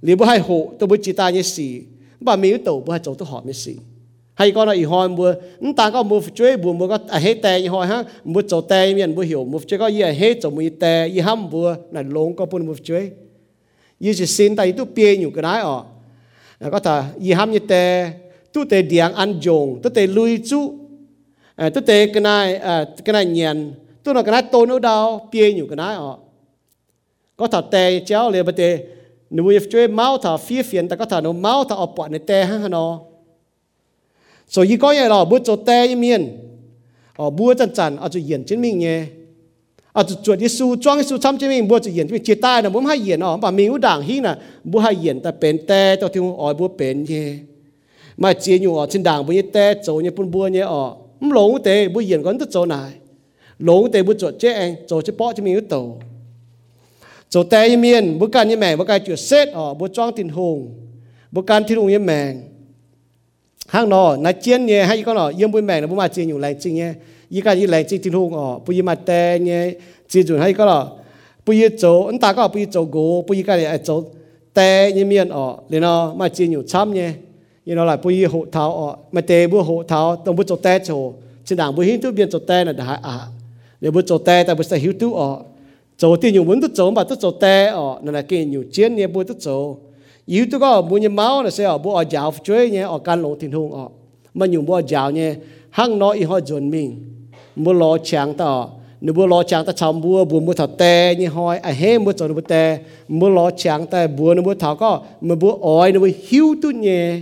[0.01, 1.81] li bu hai hộ tôi bu chỉ ta nhé xì
[2.19, 3.75] bà mi tổ bu hai chỗ tôi họ mới xì
[4.33, 5.33] hay con là ý hỏi mua
[5.77, 8.03] ta có mua chơi bùa mua có à hết tè ý hỏi ha.
[8.23, 11.07] Mua chỗ tè miền mua hiểu mua chơi có gì à hết chỗ mua tè
[11.07, 13.11] gì ham bùa là lông có bùn mua chơi
[13.99, 15.83] như chỉ xin tay tu bia nhiều cái đấy ở
[16.71, 18.11] có thể gì ham như tè
[18.55, 20.73] tu te điang an jong tu te lui chu
[21.55, 23.73] à, tu te cái này à, cái này nhàn
[24.03, 26.17] tu nó cái này tôi nó đau pie nhủ cái này ọ
[27.37, 28.77] có thảo te chéo liền bật te
[29.29, 32.19] nếu như chơi máu thảo phía ta có thảo nó máu thảo ọp bọn này
[32.19, 32.99] te ha nó.
[34.49, 36.37] Rồi như có vậy là bữa cho te như miền
[37.15, 39.05] ở bữa chân chân ở chỗ hiển chứng minh nhé.
[39.91, 42.23] Ở chỗ chuột đi su trang su chăm chứng minh bữa chỗ hiển chứng minh
[42.23, 44.95] chia tay là muốn hai hiển ở bà mình cũng đảng hi là bữa hai
[44.95, 47.33] hiển ta bền te tao thiếu ở bữa bền nhé
[48.17, 50.95] mà chỉ nhiều ở trên đảng bây giờ té chỗ như bún bùa như ở,
[51.19, 52.91] không lỗ tế bây giờ còn tức chỗ này.
[53.59, 55.97] Lỗ tế bây chỗ chết anh, chỗ chết bỏ cho mình tổ
[57.29, 60.11] chỗ té như miền bữa can như mèn bữa can chuyện xét ở bữa trang
[60.15, 60.73] tiền hùng
[61.31, 62.41] bữa can thiên hùng như mèn
[63.67, 66.25] hang nọ nãy chiến nhé hay con nọ yếm bùi mèn là bữa mà chỉ
[66.25, 66.93] nhiều lành chính nhé
[67.29, 69.71] y cái như lành chính thiên hùng ở bây giờ mà té nhé
[70.09, 70.91] chỉ chuẩn hay con nọ.
[71.45, 74.03] Bây giờ chỗ, anh ta có bây giờ chỗ gỗ bây giờ cái này chỗ
[74.53, 77.11] té như miền ở liền nọ mà chỉ nhiều chăm nhé
[77.67, 80.55] you know lại bùi hộ tháo ọ mà tè bùi hộ tháo tông bùi cho
[80.55, 80.95] tè cho,
[81.45, 83.19] chỉ đảng bùi hiến tu biên cho tè là đã à
[83.81, 85.37] để bùi cho tè ta bùi sẽ hiếu tu ọ
[85.97, 88.63] chỗ tiền nhiều muốn tu cho mà tu cho tè ọ nó là cái nhiều
[88.71, 89.77] chiến nhé bùi tu chỗ
[90.25, 93.21] yếu tu có mua những máu là sẽ ở bộ giáo chơi nhé ở căn
[93.21, 93.87] lỗ thiên hùng ở.
[94.33, 95.35] Mà nhiều bộ giáo nhé
[95.69, 96.99] hăng nói họ chuẩn mình.
[97.55, 98.63] Mua lo chàng ta
[99.01, 101.97] nếu mua lo chàng ta chăm mua mua mua thật tè như hoi à hết
[101.97, 105.01] mua cho nó mua tè mua lo chẳng ta mua nó mua thảo có.
[105.21, 107.19] Mà mua ỏi nó mua hiu tu nhé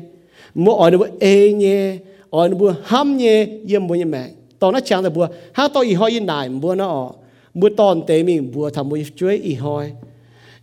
[0.55, 1.97] mua ở nó mua ê nhé
[2.29, 4.29] ở nó mua ham nhé yếm mua như mẹ.
[4.59, 7.11] Tao nó chẳng là mua hăng tao y hoi yên này mua nó ở
[7.53, 9.91] mua tòn tế mình mua thầm mua chuối y hoi.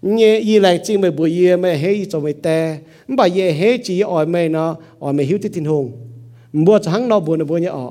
[0.03, 2.79] Nhẹ y lại chỉ mày bùi y mày y cho mày tè.
[3.09, 5.93] Bà y hết chỉ ở mày nó ở mày hiếu tiết tin hùng.
[6.53, 7.91] Mua cho hắn nó buồn nó buồn nhé ở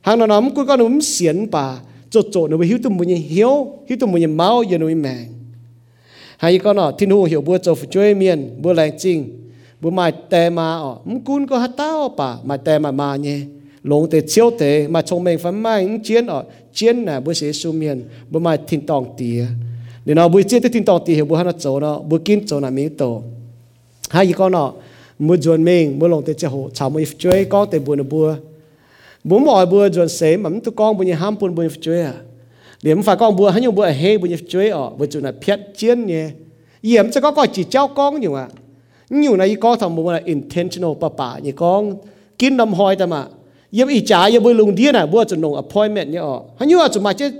[0.00, 1.80] hắn nó nắm cuối con nó xiên bà,
[2.10, 5.16] cho chỗ nó hiếu tụm mình hiếu hiếu tụm mình máu giờ nó mẹ
[6.36, 9.45] hay con nó, tin hùng hiểu bùa cho phải chơi miền, bùa lại chính
[9.80, 12.36] bu mai te ma o không cún có hát tao bà.
[12.44, 13.40] Mày tè ma mà nhé
[13.82, 14.88] lông tè chiếu tè.
[14.88, 16.42] Mà meng mình mai ng chiến o
[16.72, 19.40] chiến na bu se su mien bu mai tin tong ti
[20.06, 22.60] ni nó bu chiều te tin tong ti bu bữa cho nó bu kin cho
[22.60, 23.22] na mi to miếng tổ.
[24.10, 24.72] Hai con nó
[25.18, 28.02] mua chuẩn mình mua lòng tới chơi hồ chào mua chơi con te bu na
[28.02, 28.34] bu
[29.24, 32.14] bu mọi bữa chuẩn sớm mà tụi con ni ham pun bu if chơi à.
[32.82, 34.90] Điểm phải con bữa hắn nhiều bữa hay buổi chơi ở.
[34.90, 36.30] Buổi chuẩn là phiết chiến nhé
[36.80, 38.48] yếm sẽ có coi chỉ cháu con nhiều ạ.
[38.50, 38.65] à
[39.09, 41.95] nhiều này có thằng mua là intentional bà bà như con
[42.39, 43.25] kín năm hoi ta mà
[43.71, 46.69] yếm ý trả yếm bữa lùng điên à bữa chuẩn nông appointment nhé ở hắn
[46.69, 47.31] nhiều à chuẩn mà chơi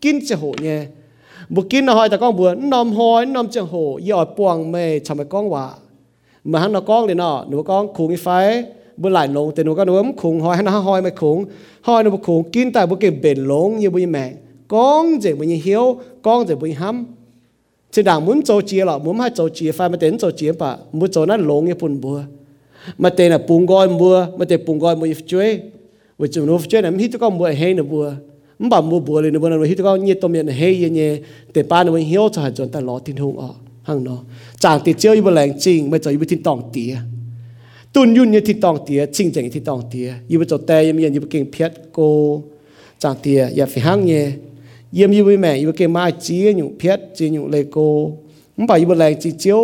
[0.00, 0.78] kín chơi hồ nhé
[1.54, 3.74] บุกินหอยแต่ก้องบัวนอมหอยนอมจังโห
[4.08, 5.66] ยอดปวงเมย์ชำไปก้องว่า
[6.50, 8.28] มาหันนก้องเลยเนาะหนูก้องคุงอีไฟ
[9.00, 11.38] บุไหลลงแต่หนูก็หนูมคุงหอยให้น้าหอยไม่คุง
[11.86, 14.30] หอยหนูบุคุงกินแต่บุกินเบนลงยี่บุยแมง
[14.74, 15.84] ก้องเจ็บบุยเหี้ยว
[16.26, 17.23] ก้องเจ็บบุยห้ำ
[17.95, 22.17] จะด่างมุนโจเจีหรอมุนให้โจเจีไฟมาเต็นโจเจีปะมุนโจนั้นลงญี่ปุ่นบัว
[23.03, 25.49] มาเต็นอะปุ่งก้อนบัวมาเต็นปุ่งก้อนมุยช่วย
[26.19, 28.05] ว่จะนู้ช่วยนะมิฮิตกคนบัวเฮนบัว
[28.59, 31.11] มันบ่มัวบัวเลยนะบัวนั้นฮิตก็เงียตมีนเฮยเงีย
[31.51, 33.49] แต่ป้าเนี่ยเฮียวจะหัาจนแต่รอทิ้งหงอะ
[33.87, 34.19] ห้างเนาะ
[34.63, 36.93] จางติดเจียวอยู่บนแรงจริงไม่จะอยู่บนทิ้งตองเตีย
[37.93, 41.99] ตุนยุ่นเนี่ยทิ้งตองเตียจริงจังทิ้งตองเตียอยู่บนโจแต่ยังมีอยู่บนเก่งเพียดโก
[43.03, 44.23] จางเตียอย่าฝีหางเงีย
[44.93, 47.87] เยี่ยมยูไปแม่ยูไปเกมาจีอยู่เพียดจีอยู่เลโก้
[48.57, 49.61] มันไปยูไปแรงจีเจียว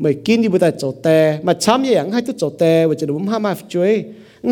[0.00, 3.94] ไม่กินยูไปแต่จดแต่มาช้ำอย่างให้ตุ๊จดแต่ว่าจะดูมันห้ามมาช่วย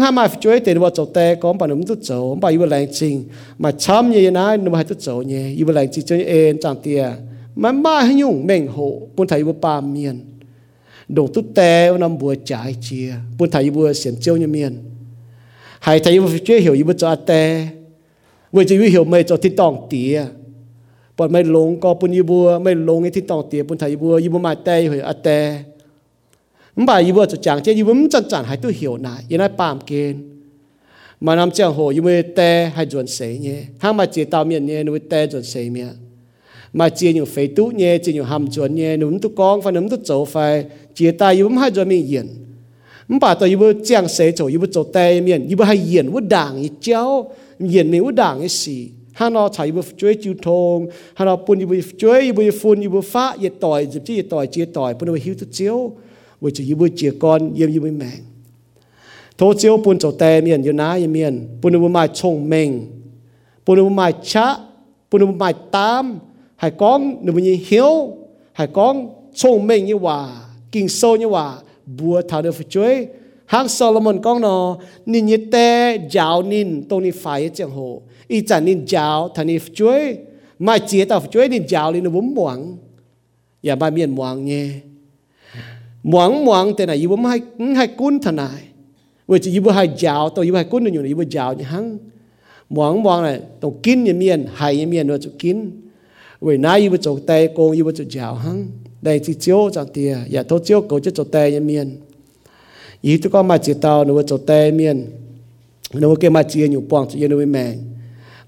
[0.02, 3.14] ห้ามมาช่วยแต่ว่าจดแต่ก็มันไปหนุ่มตุ๊จดมันไปยูไปแรงจริง
[3.62, 7.02] มาช้ำอย่างนั้นหนุ่มให้ตุ๊จดเนี่ยยูไปแรงจีเจียวเองจังเตีย
[7.62, 8.78] มันมาให้ยุ่งเม่งโห
[9.16, 10.16] คนไทยยูไปปามเมียน
[11.16, 11.72] ดงตุ๊แต่
[12.02, 13.08] นำบัวจ่ายเจีย
[13.38, 14.72] คนไทยยูไปเสียนเจียวเนี่ยเมียน
[15.86, 17.42] หายไทยยูไปช่วยเหี่ยวยูไปจอดแต่
[18.56, 20.16] เวจะวิเหี่ยวไม่จอที่ตองเตี๋ย
[21.16, 25.38] ปอดไม่ลงก็ปุ่นยีบัวไม่ลงไอ้ที่ตองเตี๋ยปุ่นไทยยีบัวยีบัวมาแต่หอยอาแต่
[26.78, 30.20] มบ่ายยีบัวจะจางเจยีบัวมันจันจันหายตัวเหี่ยวหน่ายยันได้ปามเกณฑ์
[31.24, 35.88] มานำเจ้าโหยีบัวแต่ให้จวนเสียเนี่ยห้างมาเจียตาเมียเนี่ยนุ้ยแต่จวนเสียเมีย
[36.78, 40.36] มาเจียอยู่ไฟตู้เนี่ยเจียอยู่หำจวนเนี่ยหนุ่มตุกองฟันหนุ่มตุโจไฟ
[40.94, 42.28] เจียตายีบัวให้จวนไม่เย็น
[43.10, 47.02] มบ่ายตัวยีบัวเจียงเสียโจยีบัวโจแต่เมียนยีบัวให้เย็นว่าด่างยีเจ้า
[47.58, 51.68] yên nếu đảng ấy xì hà nó thấy bữa chơi chịu thong hà nó bún
[51.68, 55.06] bữa chơi bữa phun bữa phá yên tỏi dịp chi yên tỏi chia tỏi bữa
[55.06, 55.92] bữa hiu tất chiếu
[56.40, 58.12] bữa chỉ bữa chia con yên yên bữa mẹ
[59.38, 62.86] thô chiếu bún chỗ tè miền yên ná yên miền bún bữa mai chong mèng
[63.66, 64.56] bún bữa mai chá
[65.10, 66.18] bún bữa mai tam
[66.56, 68.16] hải con nửa bữa hiếu
[68.52, 70.42] hải con chong mèng như hòa
[70.72, 73.08] kinh sâu như hòa bùa thảo được chơi
[73.46, 78.42] hang Solomon con nó, nín nhiệt tê giáo nín, tông nín phải chẳng hồ ý
[78.46, 80.16] chẳng nín giáo thà nín chuối.
[80.58, 82.76] Mai chia tao chuối, nín giáo nín nó vốn muang
[83.62, 84.68] ya ba miền muang nhé.
[86.02, 87.40] Muang muang thế này yêu hai
[87.76, 88.62] hai cún thà này.
[89.28, 91.98] Vì chỉ yêu hai giáo tao yêu hai cún nó nhiều yêu giáo như hang
[92.70, 95.70] muang muang này, tao kín như miền hai như miền nó chụp kín.
[96.40, 98.66] Vì nãy yêu chụp tay cô yêu chụp giáo hang
[99.02, 101.96] đây chỉ chiếu chẳng tiề ya thôi chiếu, cô cho chụp tay như miền
[103.02, 105.06] ý tôi có mà chỉ tao nó cho tê miền
[105.92, 107.74] nó cái mà chỉ nhiều bọn chỉ nó mẹ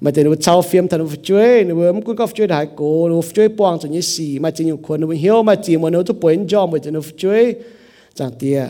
[0.00, 3.08] mà thì nó cháu phim thằng nó chơi nó em cũng có chơi đại cổ
[3.08, 5.90] nó chơi bọn cho như xì mà chỉ nhiều คน nó hiểu mà chỉ mà
[5.90, 7.54] nó tôi bén cho mà chỉ nó chơi
[8.14, 8.66] chẳng tia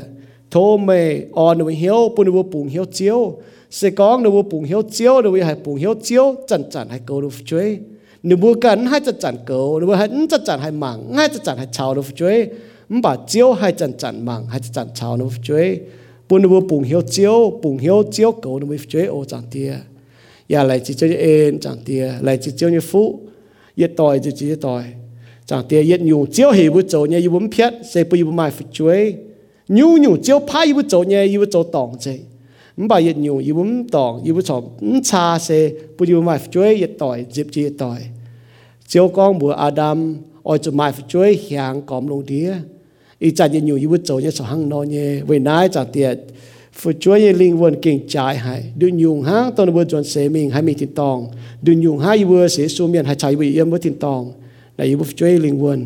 [0.51, 3.37] thô mẹ on nó hiểu bún nó bún hiểu chiếu
[3.71, 7.21] sẽ có nó bún hiểu chiếu nó hay bún hiểu chiếu chẳng chẳng hay cổ
[7.21, 7.79] nó chơi
[8.23, 11.45] nếu bún cần hay chẳng chẳng cổ nếu hay chẳng chẳng hay mảng hay chẳng
[11.45, 12.49] chẳng hay chào nó chơi
[12.89, 15.81] không bảo chiếu hai chân chân mảng hai chân chẳng chào nó chơi
[16.29, 19.73] bún nó bùng hiếu chiếu bùng hiếu chiếu cầu nó mới chơi ô chẳng tiề
[20.49, 23.21] ya lại chỉ chơi em chẳng tiề lại chỉ chơi như phú
[23.75, 24.85] yết tỏi chỉ chỉ tỏi
[25.47, 28.31] chẳng tiề yết nhung chiếu hì bút chỗ nhà yêu bún phiết sẽ bút yêu
[28.31, 29.15] mai phải chơi
[29.69, 32.21] nhu nhu chiếu phá yêu bút chỗ nhà yêu chỗ tòng chơi
[32.77, 36.23] không bảo yết nhung yêu bún tòng yêu bút chỗ không cha sẽ bút yêu
[36.23, 37.99] mai phải chơi yết tỏi dịp chỉ yết tỏi
[38.87, 42.55] chiếu con bùa Adam ôi chỗ mai phải chơi hàng còm lông đĩa
[43.23, 46.09] อีจันยังอยู่ยุบโจเนี่ยสองห้างนอนเนี่ยเวนายจัดเตีย
[46.79, 51.19] ฟูช่วยลิงวนเก่งใจให้ดุนยุงห้างตอนเวอร์จนเสมิงให้มีติดตอง
[51.67, 54.23] ดุนยุงห้ายูเวอร์เสียสูเมียนให้ใช้วิเอียมเวอร์ติดตอง
[54.77, 55.81] ในยุบช่วยลิงวน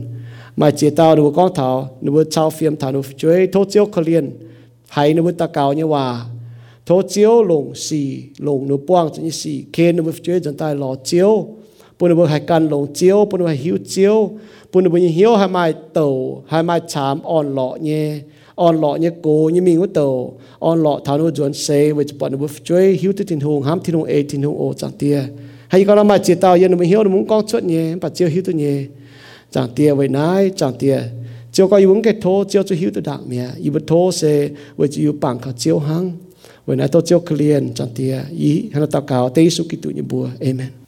[0.60, 1.68] มาเจตาวดูก้องเถา
[2.04, 4.24] ดูชาวเฟียมถานุช่วยโทษเจียวเคลียน
[4.90, 6.06] ไผ่นุตะเกาเนี่ยว่า
[6.84, 8.06] โทษเจียวลงสี่
[8.46, 11.32] ลงนุป้วงจะนี่สี่เคนนุช่วยจนตายหล่อเจียว
[12.08, 12.60] ý chẳng yết hai
[12.94, 14.30] chiếu khờ liên hay hiu chiếu.
[14.72, 18.18] Lồng xì lồng như hay hay hai mai tàu, hai mai chám on lọ nhé.
[18.54, 20.38] On lọ như cô, như mình có tàu.
[20.58, 23.80] On lọ thảo nó juan xe với bọn nó chơi hiu tu tin hùng ham
[23.84, 25.22] tin hùng a tin hùng o chẳng tia.
[25.68, 27.94] Hay có làm mà chia tao yên nó mình hiu nó muốn con chuột nhé,
[28.00, 28.84] bà chiếu hiu tu nhé.
[29.50, 31.00] Chẳng tia với nai chẳng tia.
[31.52, 33.48] Chiếu coi yêu cái thô chiếu cho hiu tu đặng mẹ.
[33.62, 36.12] Yêu thô xe với chỉ bằng cả chiếu hăng.
[36.66, 38.20] Với nai tôi chiếu clean, chẳng tia.
[38.38, 40.28] Ý tao cáo tây su kỳ tụ như bùa.
[40.40, 40.81] Amen.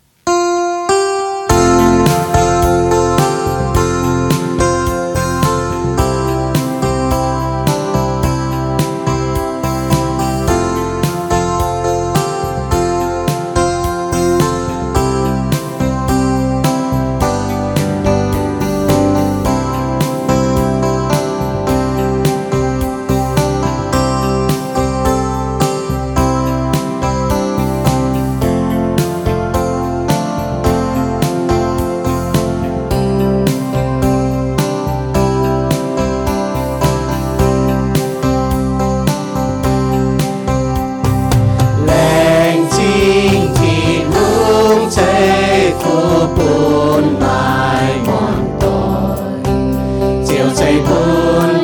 [50.65, 51.64] Chiều cháy buồn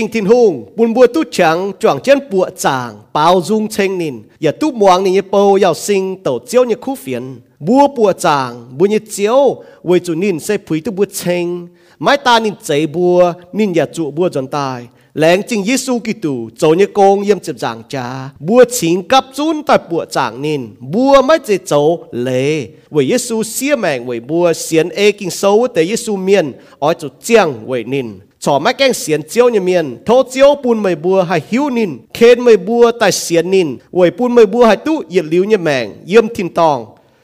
[0.00, 4.14] chính thiên hùng bùn bùa tu chẳng choàng chân bùa chàng bao dung chênh nín
[4.44, 8.78] ya tu muang ni bầu yào sinh tổ chiếu như khu phiền bùa bùa chàng
[8.78, 12.86] bùa như chiếu với chủ nín sẽ phủi tu bùa chênh mãi ta nín chạy
[12.86, 17.38] bùa nín ya trụ bùa dần tài lãng chính Giêsu Kitô chỗ như công yếm
[17.40, 21.98] chụp giảng cha bùa chính cấp chun tại bùa giảng nín bùa mãi chế chỗ
[22.12, 26.94] lệ với Giêsu xia mèng với bùa xiên ê kinh sâu tế Giêsu miền ở
[26.94, 36.79] chỗ chiang với nín ชอไม่แกงเ สียนเจียวเนี่ยเมียนโทเจียวปูนไม่บัวให้หิวนิน เคนไม่บัวแต่เสียนนินไว้ปูนไม่บัวให้ตู้เหยียดลิ้วเนี่ยแมงเยี่ยมทินตอง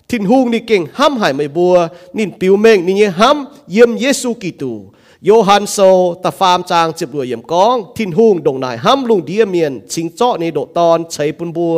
[0.10, 1.76] ทินหุงนี่เก่งห้ำหายไม่บัว
[2.18, 4.74] นินปิวเมงนี่เนี่ยห้ำเยี่ยมเยซูกิตู
[5.26, 5.78] โยฮันโซ
[6.24, 11.76] ตะฟามจางเจ็บรวยเยี่ยมกอง ทินหุงดงนายห้ำลุงเดียเมียนชิงเจาะในโดตอนใช้ปุนบัว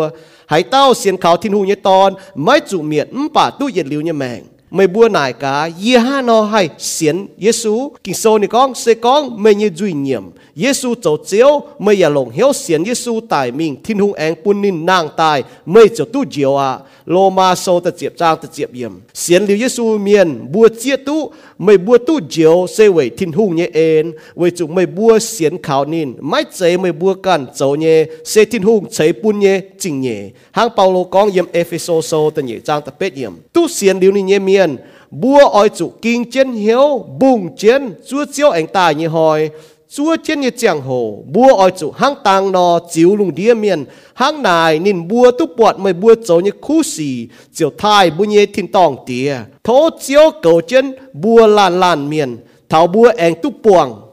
[0.50, 2.10] ให้เต้าเสียนเขาทินหุงเนี่ยตอน
[2.44, 4.42] ไม่จุเมียนมป่าตู้เหยียดลิ้วเนี่ยแมง
[4.72, 8.94] mày bua nải cả ye ha nó hay xiên Giêsu kinh sâu này con sẽ
[8.94, 10.24] con mày như duy nhiệm.
[10.56, 13.76] Giêsu tổ chiếu mày ya lòng hiếu xiên Giêsu tại mình.
[13.84, 16.80] Thiên hung anh quân nín nàng tài mày cho tu diệu à
[17.10, 18.92] lô ma sâu ta diệp, trang ta diệp yểm.
[19.14, 23.56] Xiên liu Giêsu miền bua chia tu mày bua tu diệu sẽ về thiên hùng
[23.56, 24.12] nhé ên.
[24.36, 28.46] về chung mày bua xiên khảo nín mãi chế mày bua can dấu nhé sẽ
[28.46, 32.56] thiên hùng chế bún nhé chính nhé hang Paulo con yểm Ephesos sâu ta nhé
[32.66, 33.34] trang ta bết yểm.
[33.54, 34.78] Tu xiên liu ni nhé miền
[35.12, 39.50] bua oi chủ kinh chân hiếu, bùng chân chúa chiếu anh ta như hồi
[39.92, 43.86] chúa trên như chẳng hồ bua oi chủ hang tàng nó chiếu lùng đĩa miền,
[44.14, 48.24] hang này nên bua tu bọt mới bua chỗ như khu xì chiều thai bu
[48.24, 52.38] nhẹ thiên tòng tía thố chiếu cầu chân bua lan lan miền,
[52.70, 54.09] thảo bua anh tu buồng